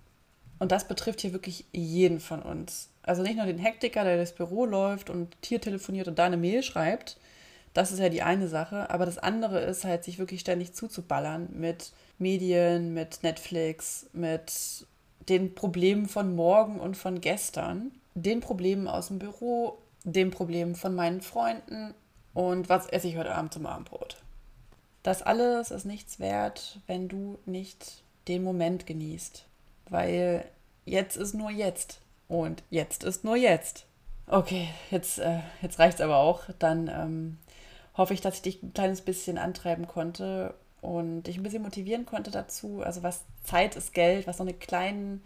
Und 0.59 0.73
das 0.73 0.87
betrifft 0.87 1.21
hier 1.21 1.33
wirklich 1.33 1.65
jeden 1.73 2.21
von 2.21 2.43
uns. 2.43 2.89
Also 3.03 3.23
nicht 3.23 3.37
nur 3.37 3.47
den 3.47 3.59
Hektiker, 3.59 4.05
der 4.05 4.17
durchs 4.17 4.33
Büro 4.33 4.67
läuft 4.67 5.09
und 5.09 5.37
hier 5.45 5.61
telefoniert 5.61 6.09
und 6.09 6.19
da 6.19 6.27
eine 6.27 6.37
Mail 6.37 6.63
schreibt. 6.63 7.17
Das 7.73 7.93
ist 7.93 7.99
ja 7.99 8.09
die 8.09 8.23
eine 8.23 8.49
Sache. 8.49 8.91
Aber 8.91 9.07
das 9.07 9.19
andere 9.19 9.61
ist 9.61 9.85
halt, 9.85 10.05
sich 10.05 10.19
wirklich 10.19 10.41
ständig 10.41 10.75
zuzuballern 10.75 11.49
mit 11.53 11.93
Medien, 12.19 12.95
mit 12.95 13.23
Netflix, 13.23 14.07
mit 14.13 14.87
den 15.29 15.55
Problemen 15.55 16.07
von 16.07 16.35
morgen 16.35 16.81
und 16.81 16.97
von 16.97 17.21
gestern, 17.21 17.93
den 18.15 18.41
Problemen 18.41 18.89
aus 18.89 19.09
dem 19.09 19.19
Büro, 19.19 19.79
den 20.05 20.31
Problemen 20.31 20.75
von 20.75 20.95
meinen 20.95 21.21
Freunden, 21.21 21.95
und 22.35 22.69
was 22.69 22.87
esse 22.87 23.09
ich 23.09 23.17
heute 23.17 23.35
Abend 23.35 23.53
zum 23.53 23.67
Abendbrot? 23.67 24.17
Das 25.03 25.23
alles 25.23 25.71
ist 25.71 25.85
nichts 25.85 26.21
wert, 26.21 26.79
wenn 26.87 27.09
du 27.09 27.39
nicht 27.47 28.03
den 28.29 28.43
Moment 28.43 28.87
genießt. 28.87 29.47
Weil 29.89 30.45
jetzt 30.85 31.17
ist 31.17 31.35
nur 31.35 31.51
jetzt. 31.51 32.01
Und 32.29 32.63
jetzt 32.71 33.03
ist 33.03 33.25
nur 33.25 33.37
jetzt. 33.37 33.87
Okay, 34.33 34.69
jetzt, 34.93 35.19
äh, 35.19 35.41
jetzt 35.61 35.81
reicht 35.81 35.97
es 35.97 36.01
aber 36.01 36.19
auch. 36.19 36.45
Dann 36.61 36.87
ähm, 36.87 37.39
hoffe 37.97 38.15
ich, 38.15 38.21
dass 38.21 38.37
ich 38.37 38.43
dich 38.43 38.63
ein 38.63 38.73
kleines 38.73 39.01
bisschen 39.01 39.39
antreiben 39.39 39.89
konnte 39.89 40.55
und 40.81 41.25
dich 41.25 41.37
ein 41.37 41.43
bisschen 41.43 41.65
motivieren 41.65 42.07
konnte 42.07 42.31
dazu. 42.31 42.81
Also 42.81 43.03
was 43.03 43.25
Zeit 43.43 43.75
ist 43.75 43.93
Geld, 43.93 44.29
was 44.29 44.37
so 44.37 44.45
eine 44.45 44.55
kleinen, 44.55 45.25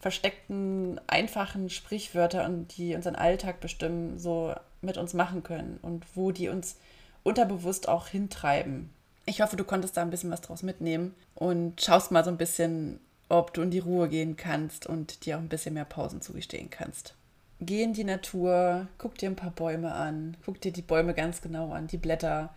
versteckten, 0.00 0.98
einfachen 1.08 1.68
Sprichwörter 1.68 2.46
und 2.46 2.74
die 2.78 2.94
unseren 2.94 3.16
Alltag 3.16 3.60
bestimmen, 3.60 4.18
so 4.18 4.54
mit 4.80 4.96
uns 4.96 5.12
machen 5.12 5.42
können 5.42 5.78
und 5.82 6.06
wo 6.14 6.30
die 6.30 6.48
uns 6.48 6.76
unterbewusst 7.24 7.86
auch 7.86 8.06
hintreiben. 8.08 8.88
Ich 9.26 9.42
hoffe, 9.42 9.56
du 9.56 9.64
konntest 9.64 9.98
da 9.98 10.02
ein 10.02 10.10
bisschen 10.10 10.30
was 10.30 10.40
draus 10.40 10.62
mitnehmen 10.62 11.14
und 11.34 11.82
schaust 11.82 12.12
mal 12.12 12.24
so 12.24 12.30
ein 12.30 12.38
bisschen, 12.38 12.98
ob 13.28 13.52
du 13.52 13.60
in 13.60 13.70
die 13.70 13.80
Ruhe 13.80 14.08
gehen 14.08 14.38
kannst 14.38 14.86
und 14.86 15.26
dir 15.26 15.36
auch 15.36 15.42
ein 15.42 15.50
bisschen 15.50 15.74
mehr 15.74 15.84
Pausen 15.84 16.22
zugestehen 16.22 16.70
kannst. 16.70 17.14
Geh 17.60 17.82
in 17.82 17.92
die 17.92 18.04
Natur, 18.04 18.86
guck 18.98 19.18
dir 19.18 19.28
ein 19.28 19.36
paar 19.36 19.50
Bäume 19.50 19.92
an, 19.92 20.36
guck 20.44 20.60
dir 20.60 20.72
die 20.72 20.82
Bäume 20.82 21.12
ganz 21.12 21.42
genau 21.42 21.72
an, 21.72 21.88
die 21.88 21.96
Blätter, 21.96 22.54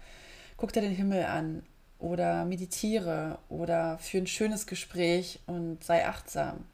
guck 0.57 0.73
dir 0.73 0.81
den 0.81 0.95
Himmel 0.95 1.25
an 1.25 1.63
oder 1.97 2.45
meditiere 2.45 3.39
oder 3.49 3.97
führe 3.97 4.23
ein 4.23 4.27
schönes 4.27 4.67
Gespräch 4.67 5.39
und 5.47 5.83
sei 5.83 6.05
achtsam. 6.05 6.65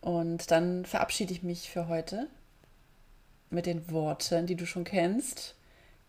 Und 0.00 0.50
dann 0.50 0.84
verabschiede 0.84 1.32
ich 1.32 1.44
mich 1.44 1.70
für 1.70 1.86
heute 1.86 2.28
mit 3.50 3.66
den 3.66 3.88
Worten, 3.90 4.46
die 4.46 4.56
du 4.56 4.66
schon 4.66 4.84
kennst. 4.84 5.54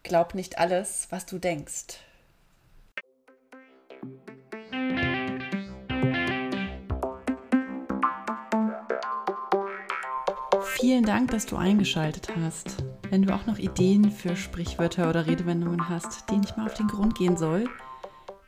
Glaub 0.01 0.33
nicht 0.33 0.57
alles, 0.57 1.07
was 1.11 1.27
du 1.27 1.37
denkst. 1.37 1.99
Vielen 10.87 11.03
Dank, 11.03 11.31
dass 11.31 11.45
du 11.45 11.57
eingeschaltet 11.57 12.29
hast. 12.41 12.77
Wenn 13.09 13.23
du 13.23 13.35
auch 13.35 13.45
noch 13.45 13.57
Ideen 13.57 14.09
für 14.09 14.37
Sprichwörter 14.37 15.09
oder 15.09 15.27
Redewendungen 15.27 15.89
hast, 15.89 16.29
denen 16.31 16.45
ich 16.45 16.55
mal 16.55 16.65
auf 16.65 16.75
den 16.75 16.87
Grund 16.87 17.15
gehen 17.15 17.35
soll, 17.35 17.65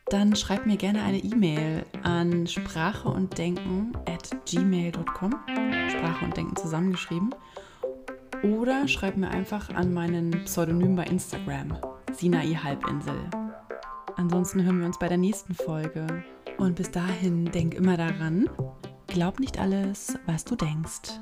dann 0.05 0.33
schreib 0.37 0.65
mir 0.65 0.77
gerne 0.77 1.03
eine 1.03 1.17
E-Mail 1.17 1.85
an 2.03 2.47
sprache 2.47 3.09
und 3.09 3.37
denken 3.37 3.91
at 4.05 4.29
gmail.com. 4.45 5.35
Sprache 5.89 6.23
und 6.23 6.37
Denken 6.37 6.55
zusammengeschrieben. 6.55 7.35
Oder 8.43 8.87
schreib 8.87 9.17
mir 9.17 9.31
einfach 9.31 9.69
an 9.75 9.93
meinen 9.93 10.31
Pseudonym 10.45 10.95
bei 10.95 11.03
Instagram, 11.03 11.77
Sinai 12.13 12.53
Halbinsel. 12.53 13.19
Ansonsten 14.15 14.63
hören 14.63 14.79
wir 14.79 14.85
uns 14.85 14.97
bei 14.97 15.09
der 15.09 15.17
nächsten 15.17 15.55
Folge. 15.55 16.07
Und 16.57 16.77
bis 16.77 16.89
dahin 16.89 17.51
denk 17.51 17.73
immer 17.73 17.97
daran, 17.97 18.49
glaub 19.07 19.41
nicht 19.41 19.59
alles, 19.59 20.17
was 20.25 20.45
du 20.45 20.55
denkst. 20.55 21.19